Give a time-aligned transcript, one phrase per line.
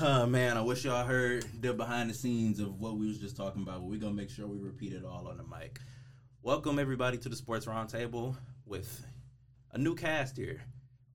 [0.00, 3.36] Oh man, I wish y'all heard the behind the scenes of what we was just
[3.36, 5.78] talking about, but we're gonna make sure we repeat it all on the mic.
[6.42, 8.34] Welcome everybody to the Sports Roundtable
[8.66, 9.06] with
[9.70, 10.60] a new cast here.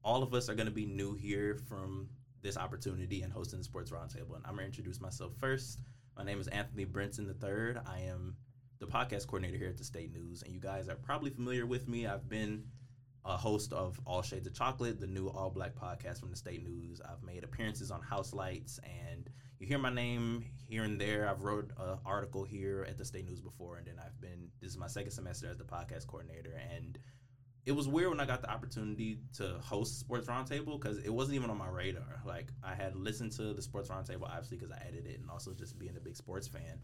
[0.01, 2.07] All of us are gonna be new here from
[2.41, 4.37] this opportunity and hosting the Sports Roundtable.
[4.37, 5.79] And I'm gonna introduce myself first.
[6.15, 7.81] My name is Anthony Brinson III.
[7.85, 8.37] I am
[8.79, 11.89] the podcast coordinator here at the State News, and you guys are probably familiar with
[11.89, 12.07] me.
[12.07, 12.63] I've been
[13.29, 16.63] a host of All Shades of Chocolate, the new all black podcast from the State
[16.63, 16.99] News.
[16.99, 19.29] I've made appearances on House Lights, and
[19.59, 21.29] you hear my name here and there.
[21.29, 24.49] I've wrote an article here at the State News before, and then I've been.
[24.59, 26.97] This is my second semester as the podcast coordinator, and
[27.67, 31.35] it was weird when I got the opportunity to host Sports Roundtable because it wasn't
[31.35, 32.21] even on my radar.
[32.25, 35.53] Like I had listened to the Sports Roundtable obviously because I edited it, and also
[35.53, 36.79] just being a big sports fan.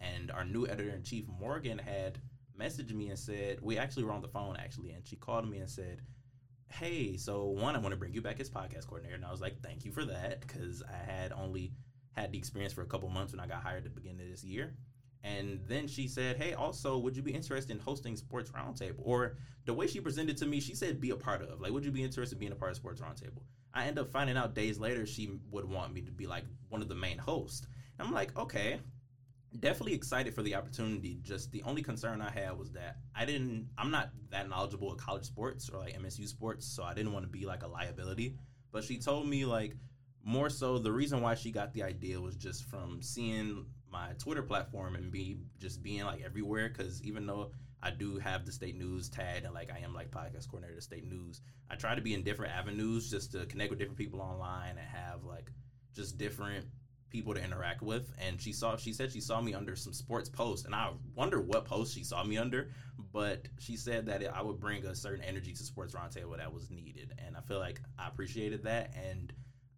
[0.00, 2.18] And our new editor in chief Morgan had
[2.60, 5.58] messaged me and said we actually were on the phone actually, and she called me
[5.58, 6.02] and said,
[6.68, 9.40] "Hey, so one, I want to bring you back as podcast coordinator." And I was
[9.40, 11.72] like, "Thank you for that," because I had only
[12.12, 14.30] had the experience for a couple months when I got hired at the beginning of
[14.30, 14.76] this year.
[15.22, 19.36] And then she said, "Hey, also, would you be interested in hosting Sports Roundtable?" Or
[19.64, 21.92] the way she presented to me, she said, "Be a part of." Like, would you
[21.92, 23.42] be interested in being a part of Sports Roundtable?
[23.72, 26.82] I end up finding out days later she would want me to be like one
[26.82, 27.66] of the main hosts.
[27.98, 28.80] And I'm like, okay,
[29.58, 31.18] definitely excited for the opportunity.
[31.22, 33.68] Just the only concern I had was that I didn't.
[33.76, 37.24] I'm not that knowledgeable of college sports or like MSU sports, so I didn't want
[37.24, 38.36] to be like a liability.
[38.72, 39.74] But she told me like
[40.24, 44.42] more so the reason why she got the idea was just from seeing my Twitter
[44.42, 46.68] platform and be just being like everywhere.
[46.68, 47.50] Because even though
[47.82, 50.84] I do have the state news tag and like I am like podcast coordinator of
[50.84, 51.40] state news,
[51.70, 54.86] I try to be in different avenues just to connect with different people online and
[54.86, 55.50] have like
[55.94, 56.66] just different
[57.10, 60.28] people to interact with and she saw she said she saw me under some sports
[60.28, 62.70] posts and i wonder what post she saw me under
[63.12, 66.70] but she said that i would bring a certain energy to sports roundtable that was
[66.70, 69.32] needed and i feel like i appreciated that and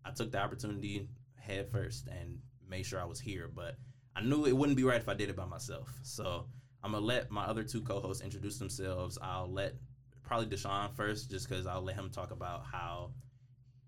[0.05, 2.39] i took the opportunity head first and
[2.69, 3.77] made sure i was here but
[4.15, 5.93] i knew it wouldn't be right if i did it by myself.
[6.03, 6.47] So
[6.85, 9.19] i'm gonna let my other two co-hosts introduce themselves.
[9.23, 9.75] I'll let
[10.23, 13.11] probably DeShawn first just because i'll let him talk about how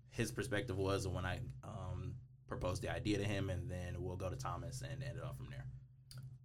[0.09, 1.94] his perspective was when i um,
[2.47, 5.37] propose the idea to him, and then we'll go to Thomas and end it off
[5.37, 5.65] from there.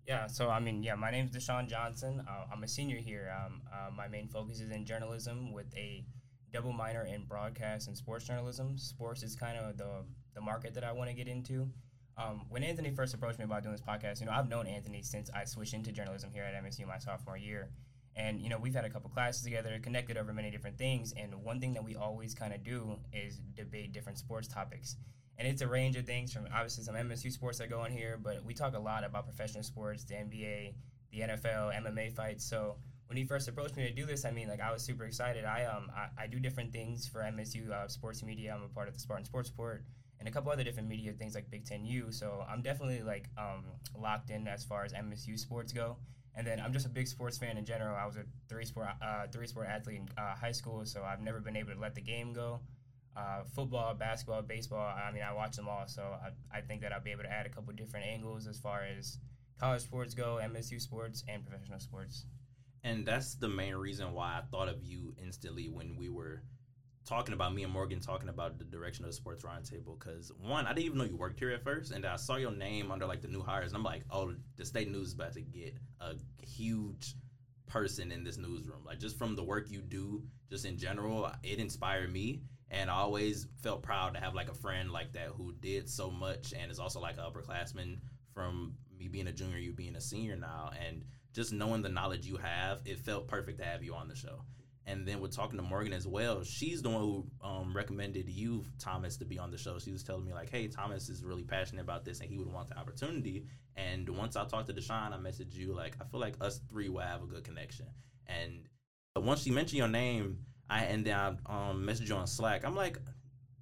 [0.07, 2.25] Yeah, so I mean, yeah, my name is DeShawn Johnson.
[2.29, 3.33] Uh, I'm a senior here.
[3.37, 6.05] Um, uh, my main focus is in journalism with a
[6.53, 8.77] double minor in broadcast and sports journalism.
[8.77, 11.69] Sports is kind of the the market that I want to get into.
[12.17, 15.03] Um, when Anthony first approached me about doing this podcast, you know, I've known Anthony
[15.03, 17.71] since I switched into journalism here at MSU my sophomore year.
[18.17, 21.15] And, you know, we've had a couple classes together, connected over many different things.
[21.17, 24.97] And one thing that we always kind of do is debate different sports topics
[25.41, 28.21] and it's a range of things from obviously some MSU sports that go on here,
[28.23, 30.75] but we talk a lot about professional sports, the NBA,
[31.13, 32.45] the NFL, MMA fights.
[32.45, 35.05] So when he first approached me to do this, I mean, like I was super
[35.05, 35.47] excited.
[35.47, 38.55] I um I, I do different things for MSU uh, sports media.
[38.55, 39.83] I'm a part of the Spartan Sports Report
[40.19, 42.13] and a couple other different media things like Big Ten U.
[42.13, 43.65] So I'm definitely like um,
[43.99, 45.97] locked in as far as MSU sports go.
[46.35, 47.97] And then I'm just a big sports fan in general.
[47.97, 51.23] I was a three sport uh, three sport athlete in uh, high school, so I've
[51.23, 52.61] never been able to let the game go
[53.17, 54.95] uh, football, basketball, baseball.
[54.97, 57.33] I mean, I watch them all, so I, I think that I'll be able to
[57.33, 59.19] add a couple different angles as far as
[59.59, 62.27] college sports go, MSU sports, and professional sports.
[62.83, 66.43] And that's the main reason why I thought of you instantly when we were
[67.05, 69.99] talking about me and Morgan talking about the direction of the sports roundtable.
[69.99, 72.53] Because one, I didn't even know you worked here at first, and I saw your
[72.53, 75.35] name under like the new hires, and I'm like, oh, the state news is about
[75.35, 77.17] to get a huge
[77.67, 78.85] person in this newsroom.
[78.85, 82.95] Like just from the work you do, just in general, it inspired me and I
[82.95, 86.71] always felt proud to have like a friend like that who did so much and
[86.71, 87.99] is also like an upperclassman
[88.33, 92.27] from me being a junior, you being a senior now, and just knowing the knowledge
[92.27, 94.43] you have, it felt perfect to have you on the show.
[94.87, 98.65] And then with talking to Morgan as well, she's the one who um, recommended you,
[98.79, 99.79] Thomas, to be on the show.
[99.79, 102.53] She was telling me like, "Hey, Thomas is really passionate about this, and he would
[102.53, 106.19] want the opportunity." And once I talked to DeShawn, I messaged you like, "I feel
[106.19, 107.87] like us three will have a good connection."
[108.27, 108.69] And
[109.17, 110.39] once she mentioned your name,
[110.71, 112.65] I and then I um, message you on Slack.
[112.65, 112.99] I'm like,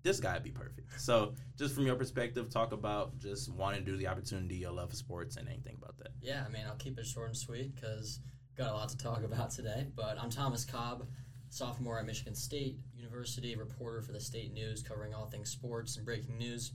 [0.03, 1.01] this guy would be perfect.
[1.01, 4.91] So, just from your perspective, talk about just wanting to do the opportunity, your love
[4.91, 6.09] for sports, and anything about that.
[6.21, 8.21] Yeah, I mean, I'll keep it short and sweet because
[8.57, 9.87] got a lot to talk about today.
[9.97, 11.07] But I'm Thomas Cobb,
[11.49, 16.05] sophomore at Michigan State University, reporter for the State News, covering all things sports and
[16.05, 16.73] breaking news.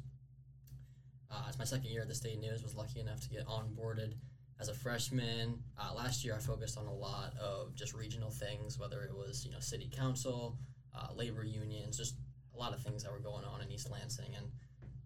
[1.29, 2.63] Uh, it's my second year at the State News.
[2.63, 4.13] Was lucky enough to get onboarded
[4.59, 5.59] as a freshman.
[5.77, 9.45] Uh, last year, I focused on a lot of just regional things, whether it was
[9.45, 10.57] you know city council,
[10.95, 12.15] uh, labor unions, just
[12.55, 14.35] a lot of things that were going on in East Lansing.
[14.35, 14.47] And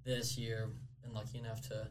[0.04, 0.70] this year,
[1.02, 1.88] been lucky enough to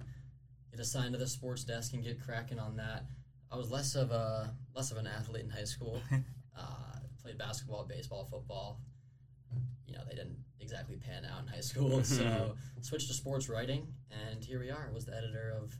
[0.70, 3.04] get assigned to the sports desk and get cracking on that.
[3.50, 6.00] I was less of a less of an athlete in high school.
[6.58, 8.80] uh, played basketball, baseball, football.
[9.86, 12.02] you know, they didn't exactly pan out in high school.
[12.04, 14.90] so switched to sports writing, and here we are.
[14.92, 15.72] Was the editor of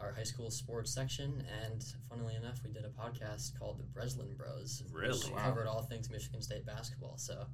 [0.00, 4.34] our high school sports section, and funnily enough, we did a podcast called the Breslin
[4.36, 4.82] Bros.
[4.92, 5.08] Really?
[5.18, 5.38] which Wow.
[5.44, 7.16] covered all things Michigan State basketball.
[7.16, 7.46] So,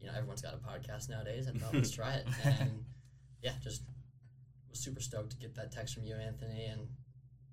[0.00, 1.48] you know, everyone's got a podcast nowadays.
[1.48, 2.84] I thought let's try it, and
[3.42, 3.82] yeah, just
[4.70, 6.86] was super stoked to get that text from you, Anthony, and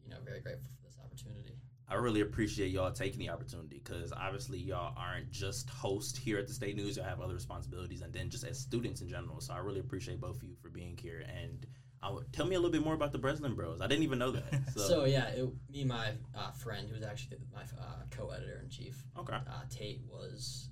[0.03, 1.55] you know, very grateful for this opportunity.
[1.91, 6.47] I really appreciate y'all taking the opportunity because obviously y'all aren't just hosts here at
[6.47, 6.97] the State News.
[6.97, 9.41] Y'all have other responsibilities, and then just as students in general.
[9.41, 11.23] So I really appreciate both of you for being here.
[11.27, 11.65] And
[12.01, 13.81] I would, tell me a little bit more about the Breslin Bros.
[13.81, 14.43] I didn't even know that.
[14.73, 18.61] So, So, yeah, it, me and my uh, friend, who was actually my uh, co-editor
[18.63, 20.69] in chief, okay, uh, Tate was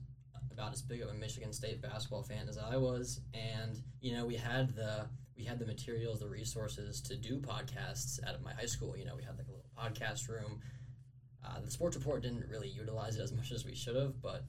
[0.51, 4.25] about as big of a Michigan State basketball fan as I was, and you know
[4.25, 5.07] we had the
[5.38, 8.97] we had the materials, the resources to do podcasts out of my high school.
[8.97, 10.62] You know, we had like a little podcast room.
[11.45, 14.45] Uh, the sports report didn't really utilize it as much as we should have, but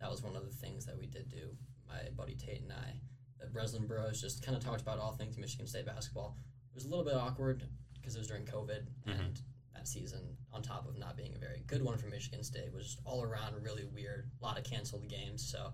[0.00, 1.50] that was one of the things that we did do.
[1.88, 3.00] My buddy Tate and I,
[3.40, 6.36] the Breslin Bros, just kind of talked about all things Michigan State basketball.
[6.72, 7.64] It was a little bit awkward
[7.94, 9.40] because it was during COVID, and
[9.74, 12.84] that season, on top of not being a very good one for Michigan State, was
[12.84, 14.30] just all around really weird.
[14.40, 15.46] A lot of canceled games.
[15.50, 15.72] So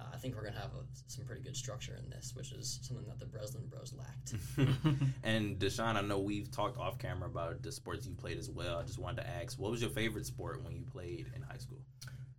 [0.00, 2.52] uh, I think we're going to have a, some pretty good structure in this, which
[2.52, 4.34] is something that the Breslin Bros lacked.
[5.22, 8.78] and DeShawn, I know we've talked off camera about the sports you played as well.
[8.78, 11.58] I just wanted to ask, what was your favorite sport when you played in high
[11.58, 11.82] school?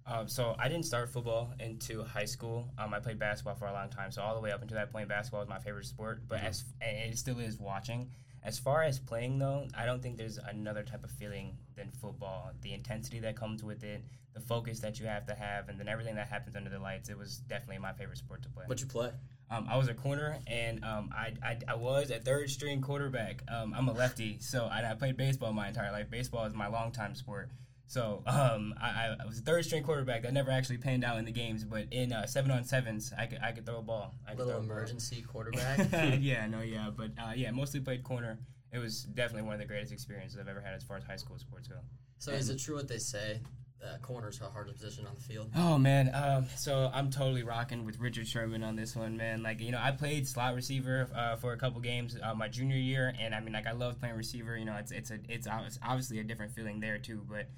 [0.06, 2.70] Um, so I didn't start football into high school.
[2.78, 4.12] Um, I played basketball for a long time.
[4.12, 6.28] So all the way up until that point, basketball was my favorite sport.
[6.28, 6.46] But Mhm.
[6.46, 8.12] as it still is watching.
[8.44, 12.52] As far as playing though, I don't think there's another type of feeling than football.
[12.62, 14.04] The intensity that comes with it,
[14.34, 17.08] the focus that you have to have, and then everything that happens under the lights.
[17.08, 18.66] It was definitely my favorite sport to play.
[18.66, 19.14] What'd you play?
[19.50, 23.44] Um, I was a corner, and um, I, I, I was a third string quarterback.
[23.50, 26.10] Um, I'm a lefty, so I, I played baseball my entire life.
[26.10, 27.50] Baseball is my longtime sport.
[27.88, 31.26] So um, I, I was a third string quarterback that never actually panned out in
[31.26, 34.16] the games, but in uh, seven on sevens, I could I could throw a ball.
[34.26, 34.78] I could Little throw a ball.
[34.78, 35.90] emergency quarterback.
[36.20, 38.40] yeah, no, yeah, but uh, yeah, mostly played corner.
[38.72, 41.18] It was definitely one of the greatest experiences I've ever had as far as high
[41.18, 41.76] school sports go.
[42.18, 43.42] so is it true what they say?
[43.80, 45.52] That corners are hardest position on the field.
[45.58, 49.44] Oh man, um, so I'm totally rocking with Richard Sherman on this one, man.
[49.44, 52.78] Like you know, I played slot receiver uh, for a couple games uh, my junior
[52.78, 54.58] year, and I mean, like I love playing receiver.
[54.58, 57.50] You know, it's it's a it's obvi- obviously a different feeling there too, but.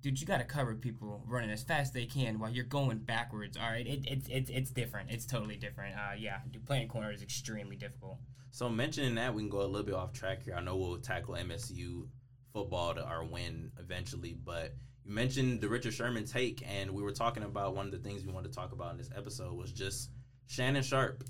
[0.00, 2.98] Dude, you got to cover people running as fast as they can while you're going
[2.98, 3.56] backwards.
[3.56, 5.10] All right, it, it's it's it's different.
[5.10, 5.96] It's totally different.
[5.96, 8.18] Uh, yeah, dude, playing corner is extremely difficult.
[8.50, 10.54] So mentioning that, we can go a little bit off track here.
[10.54, 12.06] I know we'll tackle MSU
[12.52, 14.74] football to our win eventually, but
[15.04, 18.24] you mentioned the Richard Sherman take, and we were talking about one of the things
[18.24, 20.10] we wanted to talk about in this episode was just
[20.46, 21.24] Shannon Sharpe,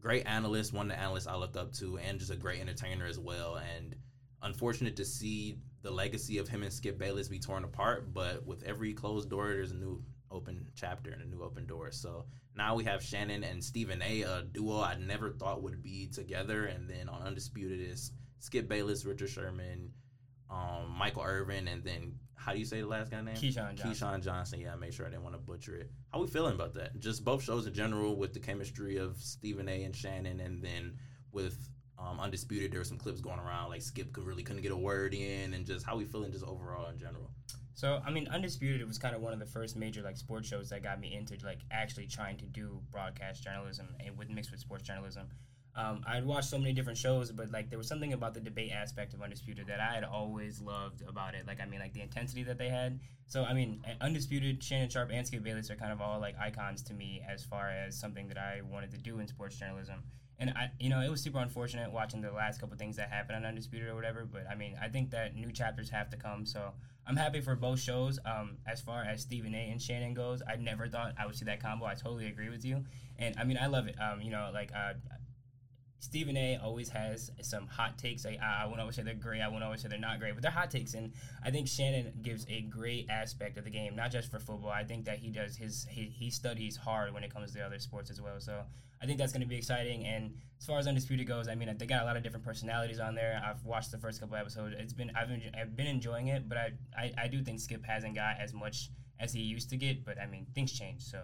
[0.00, 3.06] great analyst, one of the analysts I look up to, and just a great entertainer
[3.06, 3.56] as well.
[3.56, 3.96] And
[4.42, 8.62] unfortunate to see the legacy of him and Skip Bayless be torn apart, but with
[8.64, 11.90] every closed door, there's a new open chapter and a new open door.
[11.90, 12.26] So
[12.56, 16.66] now we have Shannon and Stephen A, a duo I never thought would be together.
[16.66, 19.90] And then on Undisputed is Skip Bayless, Richard Sherman,
[20.50, 23.34] um, Michael Irvin, and then how do you say the last guy name?
[23.34, 23.90] Keyshawn Johnson.
[23.90, 24.60] Keyshawn Johnson.
[24.60, 25.90] Yeah, make sure I didn't want to butcher it.
[26.12, 26.98] How we feeling about that?
[27.00, 30.96] Just both shows in general with the chemistry of Stephen A and Shannon, and then
[31.32, 31.58] with
[31.98, 34.76] um, Undisputed, there were some clips going around like Skip could really couldn't get a
[34.76, 37.30] word in, and just how we feeling just overall in general.
[37.74, 40.70] So I mean, Undisputed was kind of one of the first major like sports shows
[40.70, 44.60] that got me into like actually trying to do broadcast journalism and with mixed with
[44.60, 45.28] sports journalism.
[45.76, 48.72] Um, I'd watched so many different shows, but like there was something about the debate
[48.72, 51.46] aspect of Undisputed that I had always loved about it.
[51.46, 52.98] Like I mean, like the intensity that they had.
[53.28, 56.82] So I mean, Undisputed, Shannon Sharpe, and Skip Bayless are kind of all like icons
[56.82, 60.02] to me as far as something that I wanted to do in sports journalism.
[60.38, 63.36] And I, you know, it was super unfortunate watching the last couple things that happened
[63.36, 64.24] on Undisputed or whatever.
[64.24, 66.46] But I mean, I think that new chapters have to come.
[66.46, 66.72] So
[67.06, 68.18] I'm happy for both shows.
[68.24, 69.70] Um, as far as Stephen A.
[69.70, 71.86] and Shannon goes, I never thought I would see that combo.
[71.86, 72.84] I totally agree with you,
[73.18, 73.96] and I mean I love it.
[74.00, 74.92] Um, you know, like uh,
[76.00, 76.58] Stephen A.
[76.62, 78.24] always has some hot takes.
[78.24, 79.40] Like I won't always say they're great.
[79.40, 80.94] I won't always say they're not great, but they're hot takes.
[80.94, 81.12] And
[81.44, 84.70] I think Shannon gives a great aspect of the game, not just for football.
[84.70, 87.78] I think that he does his he, he studies hard when it comes to other
[87.80, 88.38] sports as well.
[88.38, 88.62] So
[89.02, 90.04] I think that's going to be exciting.
[90.04, 93.00] And as far as Undisputed goes, I mean, they got a lot of different personalities
[93.00, 93.42] on there.
[93.44, 94.76] I've watched the first couple episodes.
[94.78, 97.84] It's been I've been, I've been enjoying it, but I, I I do think Skip
[97.84, 100.04] hasn't got as much as he used to get.
[100.04, 101.02] But I mean, things change.
[101.02, 101.22] So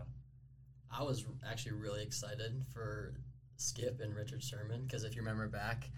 [0.91, 3.15] I was actually really excited for
[3.57, 5.89] Skip and Richard Sherman because if you remember back,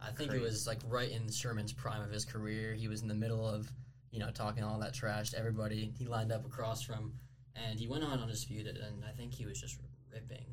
[0.00, 0.42] I think Crazy.
[0.42, 2.74] it was like right in Sherman's prime of his career.
[2.74, 3.70] He was in the middle of
[4.10, 5.92] you know talking all that trash to everybody.
[5.98, 7.14] He lined up across from,
[7.56, 9.78] and he went on undisputed, and I think he was just
[10.12, 10.46] ripping,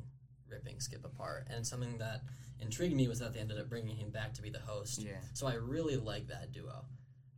[0.48, 1.46] ripping Skip apart.
[1.50, 2.22] And something that
[2.60, 5.00] intrigued me was that they ended up bringing him back to be the host.
[5.02, 5.20] yeah.
[5.34, 6.84] So I really like that duo.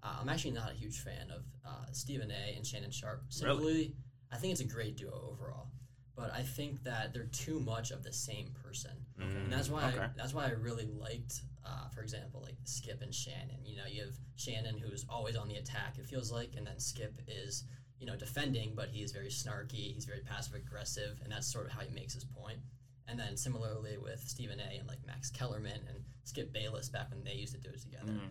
[0.02, 2.56] Uh, I'm actually not a huge fan of uh, Stephen A.
[2.56, 3.24] and Shannon Sharpe.
[3.30, 3.94] Simply,
[4.30, 5.68] I think it's a great duo overall.
[6.16, 9.88] But I think that they're too much of the same person, Mm, and that's why
[9.88, 9.98] okay.
[10.00, 13.64] I, that's why I really liked, uh, for example, like Skip and Shannon.
[13.64, 15.98] You know, you have Shannon who's always on the attack.
[15.98, 17.64] It feels like, and then Skip is
[18.00, 19.94] you know defending, but he is very snarky.
[19.94, 22.58] He's very passive aggressive, and that's sort of how he makes his point.
[23.06, 24.78] And then similarly with Stephen A.
[24.78, 28.12] and like Max Kellerman and Skip Bayless back when they used to do it together.
[28.12, 28.30] Mm.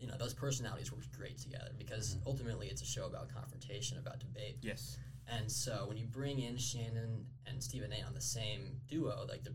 [0.00, 4.18] You know, those personalities work great together because ultimately it's a show about confrontation, about
[4.18, 4.56] debate.
[4.62, 4.98] Yes.
[5.26, 8.02] And so when you bring in Shannon and Stephen A.
[8.06, 9.54] on the same duo, like they're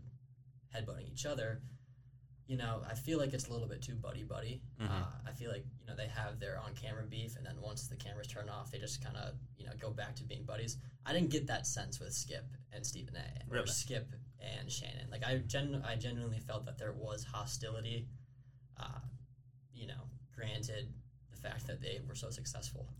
[0.74, 1.62] headbutting each other,
[2.46, 4.62] you know, I feel like it's a little bit too buddy buddy.
[4.80, 4.90] Mhm.
[4.90, 7.86] Uh, I feel like you know they have their on camera beef, and then once
[7.86, 10.76] the cameras turn off, they just kind of you know go back to being buddies.
[11.06, 13.20] I didn't get that sense with Skip and Stephen A.
[13.48, 13.66] or Really?
[13.68, 15.08] Skip and Shannon.
[15.10, 18.08] Like I gen- I genuinely felt that there was hostility.
[18.76, 18.98] Uh,
[19.72, 20.92] you know, granted
[21.30, 22.92] the fact that they were so successful.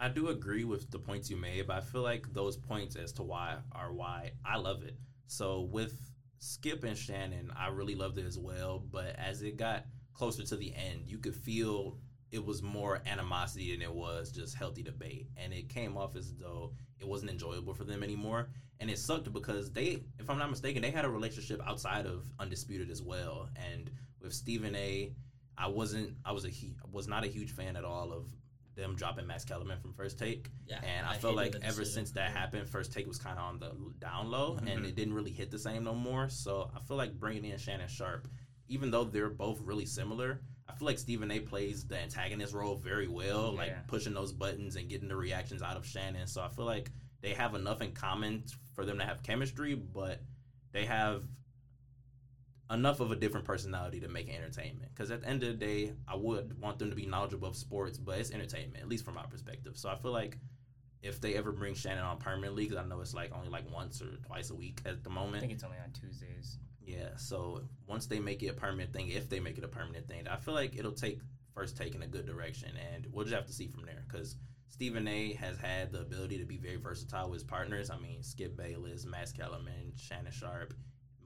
[0.00, 3.12] I do agree with the points you made, but I feel like those points as
[3.14, 4.96] to why are why I love it.
[5.26, 5.98] So with
[6.38, 8.78] Skip and Shannon, I really loved it as well.
[8.78, 11.98] But as it got closer to the end, you could feel
[12.30, 16.34] it was more animosity than it was just healthy debate, and it came off as
[16.34, 18.50] though it wasn't enjoyable for them anymore.
[18.80, 22.30] And it sucked because they, if I'm not mistaken, they had a relationship outside of
[22.38, 23.48] Undisputed as well.
[23.56, 23.90] And
[24.20, 25.12] with Stephen A,
[25.56, 26.50] I wasn't, I was a,
[26.92, 28.26] was not a huge fan at all of
[28.78, 30.50] them dropping Max Kellerman from First Take.
[30.66, 32.06] Yeah, And I, felt hated like ever decision.
[32.06, 34.88] since that happened, First Take was kind of on the down low, and Mhm.
[34.88, 36.28] it didn't really hit the same no more.
[36.28, 38.28] So I feel like bringing in Shannon Sharpe,
[38.68, 41.40] even though they're both really similar, I feel like Stephen A.
[41.40, 43.58] plays the antagonist role very well, Yeah.
[43.58, 46.26] like pushing those buttons and getting the reactions out of Shannon.
[46.26, 48.44] So I feel like they have enough in common
[48.74, 50.20] for them to have chemistry, but
[50.72, 51.24] they have
[52.70, 54.90] enough of a different personality to make entertainment.
[54.94, 57.56] Because at the end of the day, I would want them to be knowledgeable of
[57.56, 59.76] sports, but it's entertainment, at least from my perspective.
[59.76, 60.38] So I feel like
[61.02, 64.02] if they ever bring Shannon on permanently, because I know it's like only like once
[64.02, 65.36] or twice a week at the moment.
[65.36, 66.58] I think it's only on Tuesdays.
[66.84, 70.08] Yeah, so once they make it a permanent thing, if they make it a permanent
[70.08, 71.20] thing, I feel like it'll take
[71.54, 74.04] first take in a good direction, and we'll just have to see from there.
[74.08, 74.36] Because
[74.68, 75.34] Stephen A.
[75.34, 77.90] has had the ability to be very versatile with his partners.
[77.90, 80.72] I mean, Skip Bayless, Max Kellerman, Shannon Sharpe,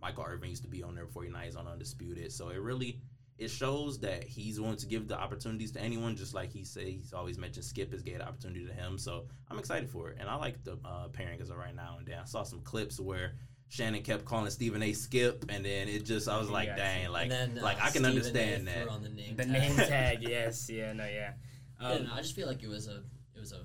[0.03, 2.33] Michael Irvin used to be on there before now he's on Undisputed.
[2.33, 3.01] So it really
[3.39, 6.87] it shows that he's willing to give the opportunities to anyone, just like he said.
[6.87, 8.99] He's always mentioned Skip has gave the opportunity to him.
[8.99, 11.97] So I'm excited for it, and I like the uh, pairing as of right now
[11.99, 12.19] and then.
[12.21, 13.33] I saw some clips where.
[13.69, 14.93] Shannon kept calling Stephen A.
[14.93, 17.85] Skip, and then it just I was like, Yeah, dang, like, then, uh, like I
[17.85, 18.89] can Stephen understand threw that.
[18.89, 19.51] on the name The tag.
[19.51, 21.33] name tag, yes, yeah, no, yeah.
[21.81, 22.97] Yeah, Um, no, I just feel like it was a
[23.35, 23.63] it was a,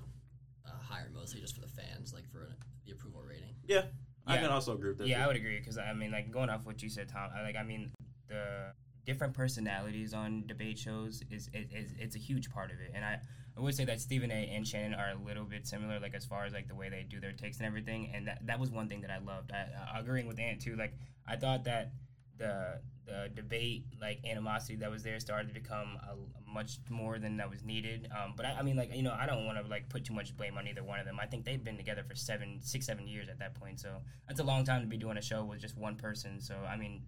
[0.66, 2.48] a hire mostly just for the fans, like for
[2.86, 3.54] the approval rating.
[3.66, 3.82] Yeah,
[4.28, 5.08] I can also agree with that.
[5.08, 7.30] Yeah, I would agree because I mean, like going off what you said, Tom.
[7.36, 7.90] I, like, I mean,
[8.28, 8.72] the
[9.04, 13.04] different personalities on debate shows is, is, is it's a huge part of it, and
[13.04, 13.18] I,
[13.56, 14.50] I would say that Stephen A.
[14.54, 17.06] and Shannon are a little bit similar, like as far as like the way they
[17.08, 19.50] do their takes and everything, and that that was one thing that I loved.
[19.52, 20.76] I, I agreeing with Ant too.
[20.76, 20.94] Like,
[21.26, 21.92] I thought that
[22.36, 26.14] the the debate like animosity that was there started to become a,
[26.48, 28.08] much more than that was needed.
[28.16, 30.12] Um, but I, I mean, like you know, I don't want to like put too
[30.12, 31.18] much blame on either one of them.
[31.20, 33.80] I think they've been together for seven, six, seven years at that point.
[33.80, 33.96] So
[34.26, 36.40] that's a long time to be doing a show with just one person.
[36.40, 37.02] So I mean,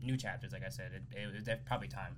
[0.00, 2.16] new chapters, like I said, it, it was probably time.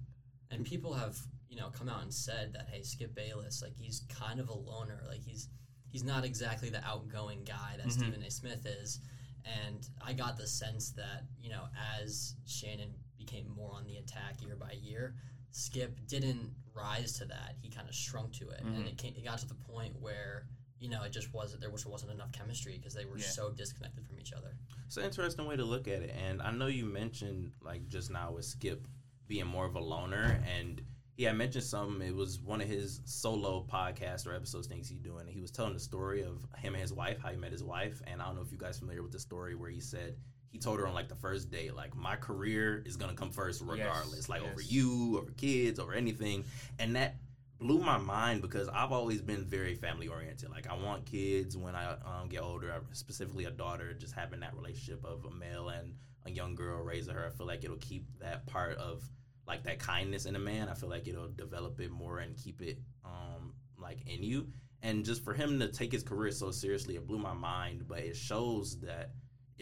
[0.51, 1.17] And people have
[1.49, 4.55] you know come out and said that hey, Skip Bayless, like he's kind of a
[4.55, 5.49] loner, like he's
[5.91, 7.93] he's not exactly the outgoing guy that Mhm.
[7.93, 8.31] Stephen A.
[8.31, 9.01] Smith is.
[9.45, 11.65] And I got the sense that you know
[12.01, 15.15] as Shannon became more on the attack year by year,
[15.51, 17.57] Skip didn't rise to that.
[17.61, 18.89] He kind of shrunk to it, and Mhm.
[18.89, 20.47] it, came, it got to the point where
[20.79, 23.27] you know it just wasn't there just wasn't enough chemistry because they were Yeah.
[23.27, 24.57] so disconnected from each other.
[24.87, 26.11] It's an interesting way to look at it.
[26.11, 28.89] And I know you mentioned like just now with Skip
[29.29, 32.07] being more of a loner and he had mentioned something.
[32.07, 35.27] It was one of his solo podcast or episodes things he's doing.
[35.29, 38.03] He was telling the story of him and his wife, how he met his wife.
[38.09, 40.17] And I don't know if you guys familiar with the story where he said
[40.53, 43.63] he told her on like the first date, like my career is gonna come first
[43.65, 46.45] regardless, like over you, over kids, over anything.
[46.79, 47.17] And that
[47.59, 50.51] blew my mind because I've always been very family oriented.
[50.51, 54.55] Like I want kids when I um, get older, specifically a daughter, just having that
[54.55, 55.95] relationship of a male and
[56.27, 57.27] a young girl raising her.
[57.27, 59.09] I feel like it'll keep that part of
[59.47, 60.69] like that kindness in a man.
[60.69, 64.49] I feel like it'll develop it more and keep it um, like in you.
[64.83, 67.87] And just for him to take his career so seriously, it blew my mind.
[67.89, 69.13] But it shows that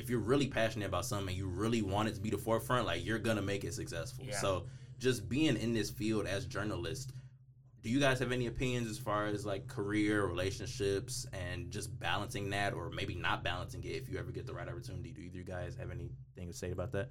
[0.01, 3.05] if you're really passionate about something, you really want it to be the forefront, like
[3.05, 4.25] you're gonna make it successful.
[4.27, 4.37] Yeah.
[4.37, 4.67] So
[4.99, 7.13] just being in this field as journalists,
[7.83, 12.51] do you guys have any opinions as far as like career, relationships, and just balancing
[12.51, 15.13] that, or maybe not balancing it if you ever get the right opportunity?
[15.13, 17.11] Do either you guys have anything to say about that?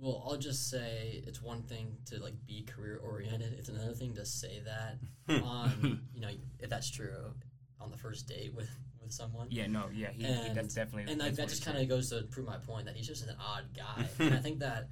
[0.00, 3.54] Well, I'll just say it's one thing to like be career oriented.
[3.58, 4.98] It's another thing to say that
[5.42, 6.30] on um, you know
[6.60, 7.34] if that's true
[7.80, 8.68] on the first date with
[9.08, 9.48] with someone.
[9.50, 11.10] Yeah, no, yeah, he, he that's definitely.
[11.10, 13.34] and like that just kind of goes to prove my point that he's just an
[13.40, 14.06] odd guy.
[14.24, 14.88] and I think that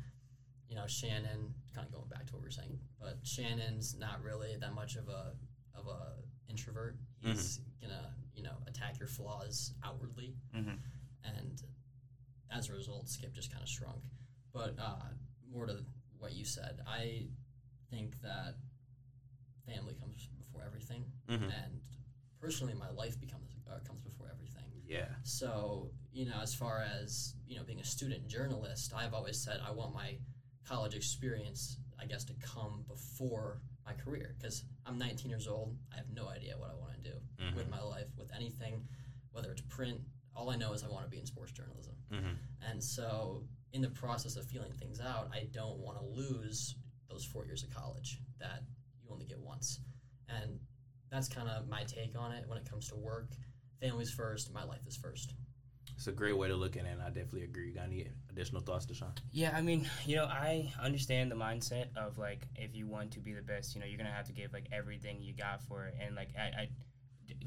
[0.68, 4.22] you know Shannon, kind of going back to what we were saying, but Shannon's not
[4.22, 5.34] really that much of a
[5.74, 6.14] of a
[6.50, 6.96] introvert.
[7.20, 10.78] He's gonna you know attack your flaws outwardly, Mhm.
[11.24, 11.62] and
[12.50, 14.02] as a result, Skip just kind of shrunk.
[14.52, 14.96] But uh,
[15.52, 15.84] more to
[16.18, 17.26] what you said, I
[17.90, 18.54] think that
[19.66, 21.52] family comes before everything, Mhm.
[21.64, 21.80] and
[22.40, 24.05] personally, my life becomes uh, comes.
[24.86, 25.08] Yeah.
[25.22, 29.60] So, you know, as far as, you know, being a student journalist, I've always said
[29.66, 30.16] I want my
[30.64, 35.76] college experience, I guess, to come before my career because I'm 19 years old.
[35.92, 37.54] I have no idea what I want to do Mhm.
[37.54, 38.86] with my life, with anything,
[39.32, 40.00] whether it's print.
[40.34, 41.96] All I know is I want to be in sports journalism.
[42.10, 42.36] Mhm.
[42.60, 46.76] And so, in the process of feeling things out, I don't want to lose
[47.08, 48.62] those four years of college that
[49.02, 49.80] you only get once.
[50.28, 50.60] And
[51.10, 53.36] that's kind of my take on it when it comes to work.
[53.80, 55.34] Family's first, my life is first.
[55.96, 57.68] It's a great way to look at it, and I definitely agree.
[57.68, 59.16] You got any additional thoughts, DeShawn?
[59.32, 63.20] Yeah, I mean, you know, I understand the mindset of like if you want to
[63.20, 65.86] be the best, you know, you're gonna have to give like everything you got for
[65.86, 65.94] it.
[66.00, 66.68] And like I, I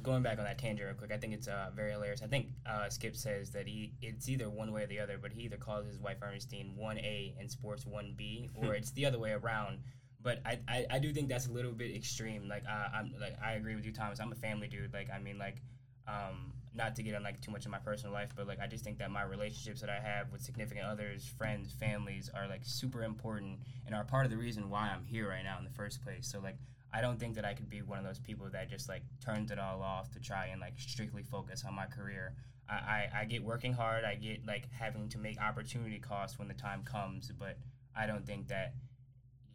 [0.02, 2.22] going back on that tangent real quick, I think it's uh, very hilarious.
[2.24, 5.32] I think uh, Skip says that he it's either one way or the other, but
[5.32, 9.06] he either calls his wife Ernestine one A and sports one B, or it's the
[9.06, 9.80] other way around.
[10.22, 12.48] But I, I, I do think that's a little bit extreme.
[12.50, 14.20] Like uh, I'm like I agree with you, Thomas.
[14.20, 14.94] I'm a family dude.
[14.94, 15.62] Like I mean like
[16.10, 18.68] um, not to get on like too much of my personal life, but like I
[18.68, 22.62] just think that my relationships that I have with significant others, friends, families are like
[22.64, 25.72] super important and are part of the reason why I'm here right now in the
[25.72, 26.28] first place.
[26.32, 26.58] So like
[26.94, 29.52] I don't think that I could be one of those people that just like turns
[29.52, 32.34] it all off to try and like strictly focus on my career.
[32.68, 36.48] I, I, I get working hard, I get like having to make opportunity costs when
[36.48, 37.58] the time comes, but
[37.96, 38.74] I don't think that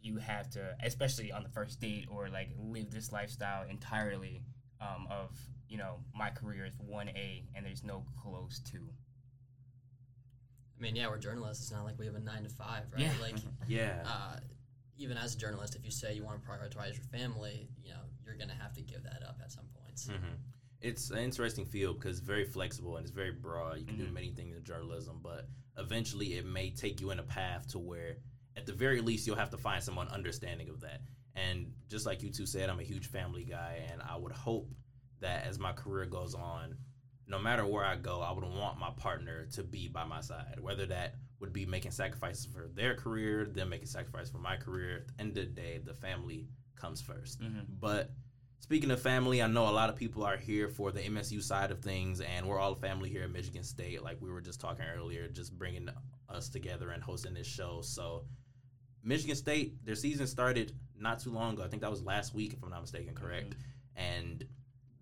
[0.01, 4.43] you have to, especially on the first date, or like live this lifestyle entirely
[4.79, 5.31] um, of
[5.69, 8.77] you know my career is one A and there's no close to.
[10.77, 11.63] I mean, yeah, we're journalists.
[11.63, 13.01] It's not like we have a nine to five, right?
[13.03, 13.11] Yeah.
[13.21, 13.35] Like,
[13.67, 14.03] Yeah.
[14.05, 14.37] uh,
[14.97, 18.01] even as a journalist, if you say you want to prioritize your family, you know,
[18.25, 20.07] you're going to have to give that up at some points.
[20.07, 20.35] hmm
[20.81, 23.79] It's an interesting field because it's very flexible and it's very broad.
[23.79, 24.13] You can do Mhm.
[24.13, 28.17] many things in journalism, but eventually it may take you in a path to where,
[28.57, 31.01] at the very least, you'll have to find someone understanding of that.
[31.35, 34.69] And just like you two said, I'm a huge family guy, and I would hope
[35.19, 36.77] that as my career goes on,
[37.27, 40.59] no matter where I go, I would want my partner to be by my side.
[40.59, 45.05] Whether that would be making sacrifices for their career, them making sacrifices for my career.
[45.09, 47.79] At the end of the day, the family comes 1st Mhm.
[47.79, 48.11] But
[48.59, 51.71] speaking of family, I know a lot of people are here for the MSU side
[51.71, 54.03] of things, and we're all family here at Michigan State.
[54.03, 55.89] Like we were just talking earlier, just bringing
[56.29, 57.81] us together and hosting this show.
[57.81, 58.27] So,
[59.03, 61.63] Michigan State, their season started not too long ago.
[61.63, 63.55] I think that was last week, if I'm not mistaken, correct?
[63.95, 64.43] And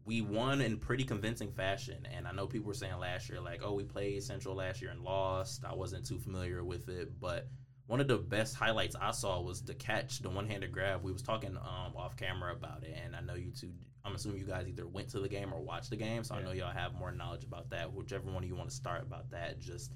[0.05, 2.07] we won in pretty convincing fashion.
[2.15, 4.91] And I know people were saying last year, like, oh, we played Central last year
[4.91, 5.63] and lost.
[5.65, 7.47] I wasn't too familiar with it, but
[7.87, 11.03] one of the best highlights I saw was the catch, the one-handed grab.
[11.03, 13.71] We was talking um, off camera about it, and I know you two.
[14.05, 16.41] I'm assuming you guys either went to the game or watched the game, so I
[16.41, 17.93] know y'all have more knowledge about that.
[17.93, 19.93] Whichever one of you want to start about that, just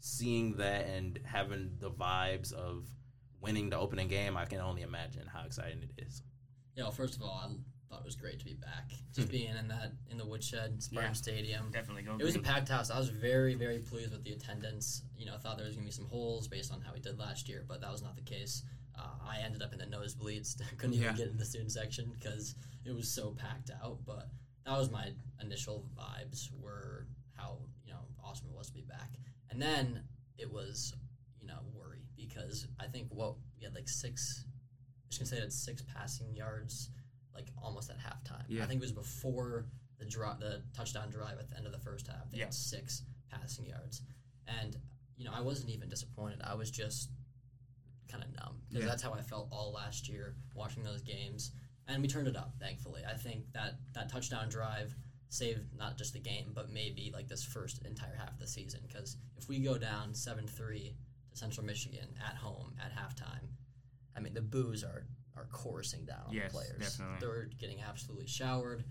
[0.00, 2.86] seeing that and having the vibes of
[3.40, 6.22] winning the opening game, I can only imagine how exciting it is.
[6.76, 7.48] Yeah, well, first of all, I
[7.88, 8.90] thought it was great to be back.
[9.14, 11.14] Just being in that, in the Woodshed, Spartan Yeah.
[11.14, 11.70] Stadium.
[11.72, 12.16] Definitely go.
[12.18, 12.90] It was a packed house.
[12.90, 15.02] I was very, very pleased with the attendance.
[15.16, 17.00] You know, I thought there was going to be some holes based on how we
[17.00, 18.62] did last year, but that was not the case.
[18.98, 20.60] Uh, I ended up in the nosebleeds.
[20.76, 21.12] Couldn't even Yeah.
[21.12, 23.98] get in the student section because it was so packed out.
[24.04, 24.28] But
[24.66, 29.12] that was my initial vibes were how, you know, awesome it was to be back.
[29.50, 30.02] And then
[30.36, 30.94] it was,
[31.40, 35.36] you know, worry because I think what we had like six, I was to say
[35.36, 36.90] it had six passing yards
[37.38, 38.42] like almost at halftime.
[38.48, 38.64] Yeah.
[38.64, 39.66] I think it was before
[39.98, 42.30] the draw, the touchdown drive at the end of the first half.
[42.30, 42.44] They Yeah.
[42.46, 44.02] had six passing yards,
[44.46, 44.76] and
[45.16, 46.40] you know I wasn't even disappointed.
[46.42, 47.10] I was just
[48.08, 48.90] kind of numb because Yeah.
[48.90, 51.52] that's how I felt all last year watching those games,
[51.86, 52.58] and we turned it up.
[52.58, 54.96] Thankfully, I think that that touchdown drive
[55.30, 58.80] saved not just the game, but maybe like this first entire half of the season.
[58.86, 60.96] Because if we go down seven three
[61.30, 63.48] to Central Michigan at home at halftime,
[64.16, 65.06] I mean the boos are
[65.38, 66.78] are coursing down on Yes, the players.
[66.98, 67.16] definitely.
[67.20, 68.84] They're getting absolutely showered,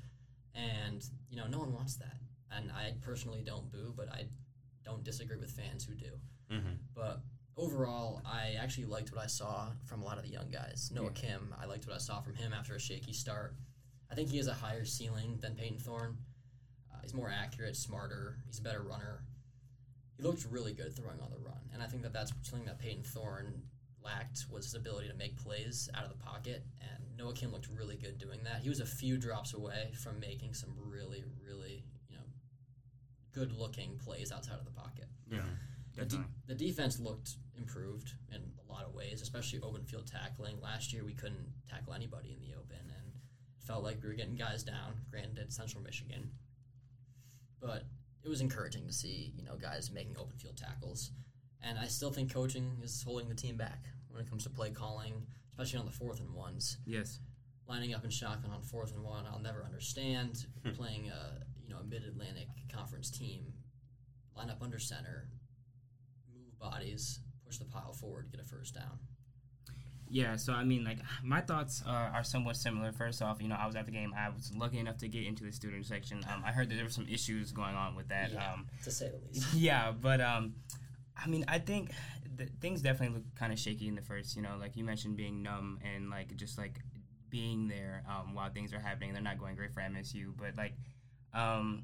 [0.55, 2.17] and you know no one wants that.
[2.51, 4.25] And I personally don't boo, but I
[4.85, 6.11] don't disagree with fans who do.
[6.51, 6.73] Mm-hmm.
[6.95, 7.21] But
[7.57, 10.89] overall, I actually liked what I saw from a lot of the young guys.
[10.93, 13.55] Noah Kim, I liked what I saw from him after a shaky start.
[14.09, 16.17] I think he has a higher ceiling than Payton Thorne.
[16.89, 18.37] Uh, he's more accurate, smarter.
[18.47, 19.23] He's a better runner.
[20.15, 22.79] He looked really good throwing on the run, and I think that that's something that
[22.79, 23.61] Payton Thorne
[24.07, 27.67] lacked was his ability to make plays out of the pocket, and Noah Kim looked
[27.69, 28.61] really good doing that.
[28.61, 32.23] He was a few drops away from making some really, really, you know,
[33.33, 35.07] good looking plays outside of the pocket.
[35.29, 35.39] Yeah,
[35.95, 40.61] The, de- the defense looked improved in a lot of ways, especially open field tackling.
[40.61, 43.13] Last year, we couldn't tackle anybody in the open, and
[43.59, 44.93] it felt like we were getting guys down.
[45.11, 46.31] Granted, Central Michigan,
[47.59, 47.83] but
[48.23, 51.11] it was encouraging to see you know guys making open field tackles.
[51.63, 53.85] And I still think coaching is holding the team back
[54.17, 55.13] when it comes to play calling,
[55.51, 56.77] especially on the fourth and ones.
[56.85, 57.19] Yes.
[57.69, 60.45] Lining up in shotgun on fourth and one, I'll never understand.
[60.75, 63.53] playing a you know a Mid Atlantic Conference team,
[64.35, 65.29] line up under center,
[66.33, 68.99] move bodies, push the pile forward, get a first down.
[70.09, 72.93] Yeah, so I mean, like my thoughts are, are somewhat similar.
[72.93, 74.13] First off, you know, I was at the game.
[74.17, 76.19] I was lucky enough to get into the student section.
[76.33, 78.31] Um, I heard that there were some issues going on with that.
[78.31, 79.53] Yeah, Um, to say the least.
[79.53, 80.55] yeah, but um,
[81.21, 81.91] I mean, I think
[82.61, 84.35] things definitely look kind of shaky in the first.
[84.35, 86.79] You know, like you mentioned, being numb and like just like
[87.29, 89.13] being there um, while things are happening.
[89.13, 90.73] They're not going great for MSU, but like
[91.33, 91.83] um,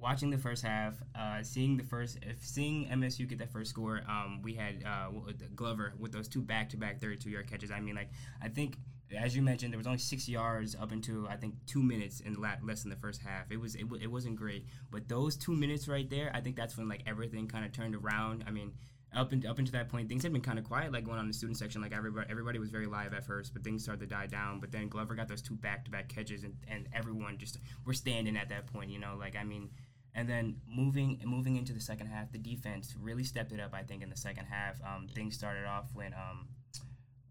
[0.00, 4.02] watching the first half, uh, seeing the first, if seeing MSU get that first score,
[4.08, 5.10] um, we had uh,
[5.54, 7.70] Glover with those two back-to-back 32-yard catches.
[7.70, 8.10] I mean, like
[8.42, 8.76] I think.
[9.14, 12.40] As you mentioned, there was only six yards up into I think two minutes in
[12.40, 13.52] la- less than the first half.
[13.52, 16.56] It was it, w- it wasn't great, but those two minutes right there, I think
[16.56, 18.42] that's when like everything kind of turned around.
[18.46, 18.72] I mean,
[19.14, 21.24] up and up into that point, things had been kind of quiet, like going on
[21.24, 21.82] in the student section.
[21.82, 24.60] Like everybody, everybody was very live at first, but things started to die down.
[24.60, 28.48] But then Glover got those two back-to-back catches, and, and everyone just we're standing at
[28.48, 28.90] that point.
[28.90, 29.70] You know, like I mean,
[30.14, 33.74] and then moving moving into the second half, the defense really stepped it up.
[33.74, 36.48] I think in the second half, um, things started off when um,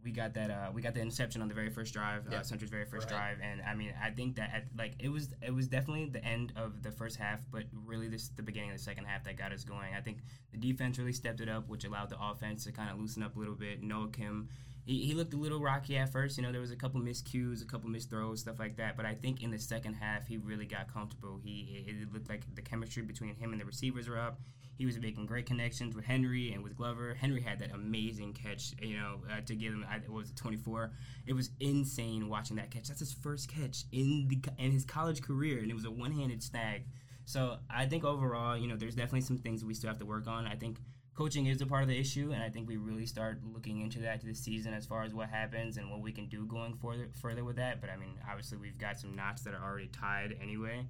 [0.03, 2.41] we got that uh, we got the interception on the very first drive, uh, Yeah.
[2.41, 3.17] Central's very first Right.
[3.17, 6.23] drive, and I mean I think that at, like it was it was definitely the
[6.23, 9.37] end of the first half, but really this the beginning of the second half that
[9.37, 9.93] got us going.
[9.93, 10.19] I think
[10.51, 13.35] the defense really stepped it up, which allowed the offense to kind of loosen up
[13.35, 13.81] a little bit.
[13.83, 14.49] Noah Kim.
[14.83, 16.51] He, he looked a little rocky at first, you know.
[16.51, 18.97] There was a couple miscues, a couple missed throws, stuff like that.
[18.97, 21.39] But I think in the second half, he really got comfortable.
[21.43, 24.39] He it, it looked like the chemistry between him and the receivers were up.
[24.81, 27.13] He was making great connections with Henry and with Glover.
[27.13, 30.91] Henry had that amazing catch, you know, uh, to give him what was it 24.
[31.27, 32.87] It was insane watching that catch.
[32.87, 36.41] That's his first catch in the in his college career, and it was a one-handed
[36.41, 36.85] snag.
[37.25, 40.25] So I think overall, you know, there's definitely some things we still have to work
[40.25, 40.47] on.
[40.47, 40.79] I think
[41.13, 43.99] coaching is a part of the issue, and I think we really start looking into
[43.99, 47.07] that this season as far as what happens and what we can do going further
[47.21, 47.81] further with that.
[47.81, 50.87] But I mean, obviously, we've got some knots that are already tied anyway.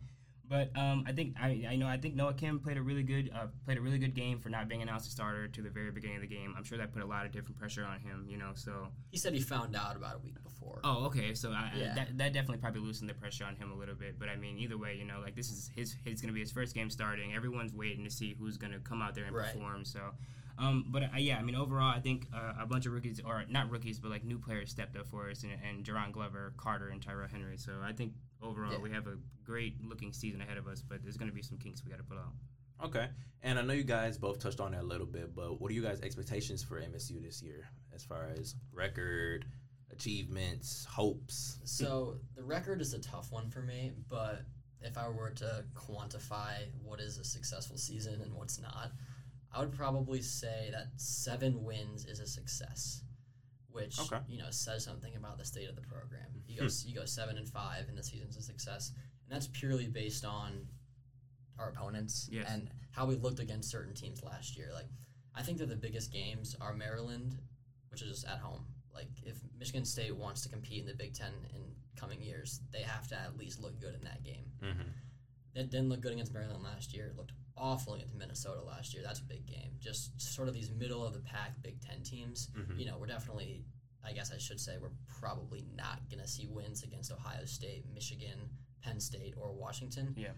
[0.51, 3.31] But um, I think I, I know I think Noah Kim played a really good
[3.33, 5.91] uh, played a really good game for not being announced a starter to the very
[5.91, 6.53] beginning of the game.
[6.57, 8.51] I'm sure that put a lot of different pressure on him, you know.
[8.55, 10.81] So He said he found out about a week before.
[10.83, 11.95] oh, okay, so I, Yeah.
[11.95, 14.19] that, that definitely probably loosened the pressure on him a little bit.
[14.19, 16.51] But I mean, either way, you know, like this is his his gonna be his
[16.51, 17.33] first game starting.
[17.33, 19.53] Everyone's waiting to see who's gonna come out there and Right.
[19.53, 19.85] perform.
[19.85, 20.01] So.
[20.57, 23.45] Um, but uh, yeah, I mean, overall, I think uh, a bunch of rookies, or
[23.49, 26.89] not rookies, but like new players stepped up for us, and, and Jaron Glover, Carter,
[26.89, 27.57] and Tyrell Henry.
[27.57, 28.77] So I think overall Yeah.
[28.79, 31.57] we have a great looking season ahead of us, but there's going to be some
[31.57, 32.33] kinks we got to pull out.
[32.83, 33.09] Okay.
[33.43, 35.73] And I know you guys both touched on it a little bit, but what are
[35.73, 39.45] you guys' expectations for MSU this year as far as record,
[39.91, 41.59] achievements, hopes?
[41.63, 44.43] So the record is a tough one for me, but
[44.81, 48.91] if I were to quantify what is a successful season and what's not,
[49.53, 53.03] I would probably say that seven wins is a success,
[53.71, 54.19] which Okay.
[54.27, 56.27] you know says something about the state of the program.
[56.47, 58.91] You go you go seven and five, and the season's a success,
[59.25, 60.67] and that's purely based on
[61.57, 62.47] our opponents Yes.
[62.49, 64.71] and how we looked against certain teams last year.
[64.73, 64.87] Like
[65.35, 67.37] I think that the biggest games are Maryland,
[67.89, 68.65] which is at home.
[68.93, 71.61] Like if Michigan State wants to compete in the Big Ten in
[71.95, 74.51] coming years, they have to at least look good in that game.
[74.61, 74.89] Mm-hmm.
[75.53, 77.07] They didn't look good against Maryland last year.
[77.07, 79.03] It looked awful against Minnesota last year.
[79.03, 79.71] That's a big game.
[79.79, 82.49] Just sort of these middle of the pack Big Ten teams.
[82.55, 82.79] Mhm.
[82.79, 83.65] You know, we're definitely.
[84.03, 87.85] I guess I should say we're probably not going to see wins against Ohio State,
[87.93, 88.49] Michigan,
[88.81, 90.15] Penn State, or Washington.
[90.17, 90.33] Yeah.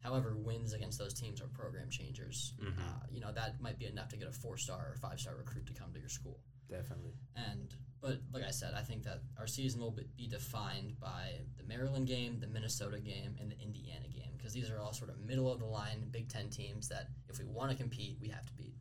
[0.00, 2.52] However, wins against those teams are program changers.
[2.60, 2.78] Mhm.
[2.78, 5.72] Uh, you know that might be enough to get a four-star or five-star recruit to
[5.72, 6.42] come to your school.
[6.68, 7.14] Definitely.
[7.34, 11.64] And but like I said, I think that our season will be defined by the
[11.64, 15.18] Maryland game, the Minnesota game, and the Indiana game because these are all sort of
[15.18, 18.46] middle of the line Big Ten teams that if we want to compete, we have
[18.46, 18.74] to beat.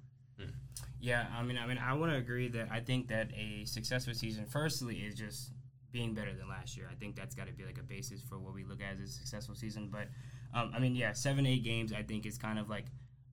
[0.99, 4.13] Yeah, I mean, I mean, I want to agree that I think that a successful
[4.13, 5.51] season, firstly, is just
[5.91, 6.87] being better than last year.
[6.91, 9.09] I think that's got to be like a basis for what we look at as
[9.09, 9.89] a successful season.
[9.91, 10.07] But
[10.53, 12.85] um, I mean, yeah, seven, eight games, I think is kind of like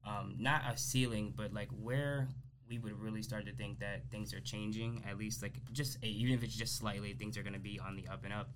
[0.06, 2.28] um, not a ceiling, but like where
[2.68, 5.02] we would really start to think that things are changing.
[5.08, 7.96] At least like just even if it's just slightly, things are going to be on
[7.96, 8.50] the up and up.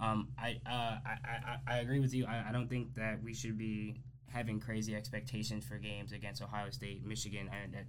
[0.00, 2.26] Um, I, uh, I, I I agree with you.
[2.26, 6.70] I, I don't think that we should be having crazy expectations for games against Ohio
[6.70, 7.76] State, Michigan, and.
[7.76, 7.82] uh,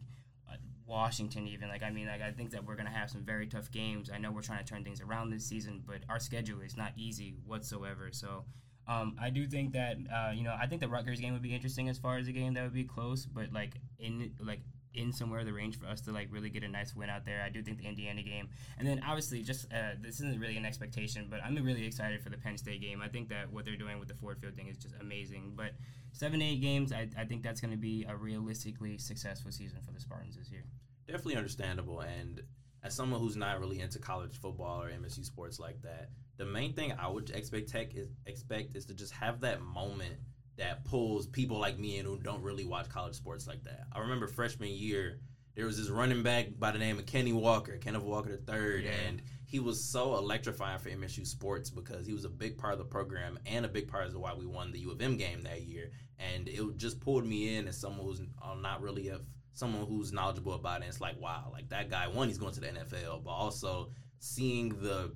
[0.86, 3.71] Washington, even like I mean, like I think that we're gonna have some very tough
[3.71, 4.10] games.
[4.13, 6.91] I know we're trying to turn things around this season, but our schedule is not
[6.97, 8.10] easy whatsoever.
[8.12, 8.43] So
[8.88, 11.56] um, I do think that uh, you know I think the Rutgers game would be
[11.56, 14.62] interesting as far as a game that would be close, but like in like
[14.93, 17.41] in somewhere the range for us to like really get a nice win out there.
[17.45, 20.65] I do think the Indiana game, and then obviously just uh, this isn't really an
[20.65, 23.01] expectation, but I'm really excited for the Penn State game.
[23.01, 25.54] I think that what they're doing with the Ford Field thing is just amazing.
[25.56, 25.71] But
[26.12, 29.91] seven eight games, I, I think that's going to be a realistically successful season for
[29.91, 30.63] the Spartans this year.
[31.08, 32.41] Definitely understandable, and
[32.84, 36.73] as someone who's not really into college football or MSU sports like that, the main
[36.73, 40.15] thing I would expect Tech is expect is to just have that moment
[40.62, 43.86] that pulls people like me in who don't really watch college sports like that.
[43.91, 45.19] I remember freshman year,
[45.56, 48.91] there was this running back by the name of Kenny Walker, Kenneth Walker III, yeah.
[49.08, 52.80] and he was so electrifying for MSU sports because he was a big part of
[52.80, 55.41] the program and a big part of why we won the U of M game
[55.43, 55.89] that year.
[56.19, 59.19] And it just pulled me in as someone who's uh, not really a
[59.54, 60.84] someone who's knowledgeable about it.
[60.84, 63.89] And it's like, wow, like that guy, one, he's going to the NFL, but also
[64.19, 65.12] seeing the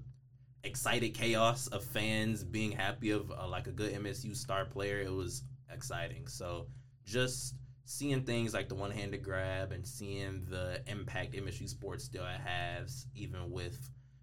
[0.65, 4.99] excited chaos of fans being happy of uh, like a good MSU star player.
[4.99, 6.27] It was exciting.
[6.27, 6.67] So
[7.05, 13.05] just seeing things like the one-handed grab and seeing the impact MSU sports still has,
[13.15, 13.77] even with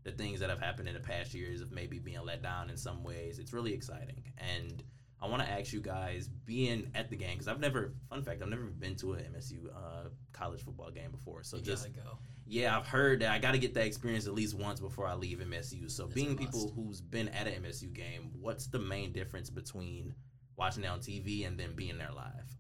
[0.05, 2.77] the things that have happened in the past years of maybe being let down in
[2.77, 4.25] some ways, it's really exciting.
[4.37, 4.83] And
[5.23, 8.43] I want to ask you guys, being at the game, because I've never, fun fact,
[8.43, 11.45] I've never been to an MSU uh, college football game before.
[11.45, 14.35] So you just go yeah, I've heard that I got to get that experience at
[14.35, 15.91] least once before I leave MSU.
[15.91, 20.15] So, being people who's been at an MSU game, what's the main difference between
[20.57, 22.57] watching it on TV and then being there live?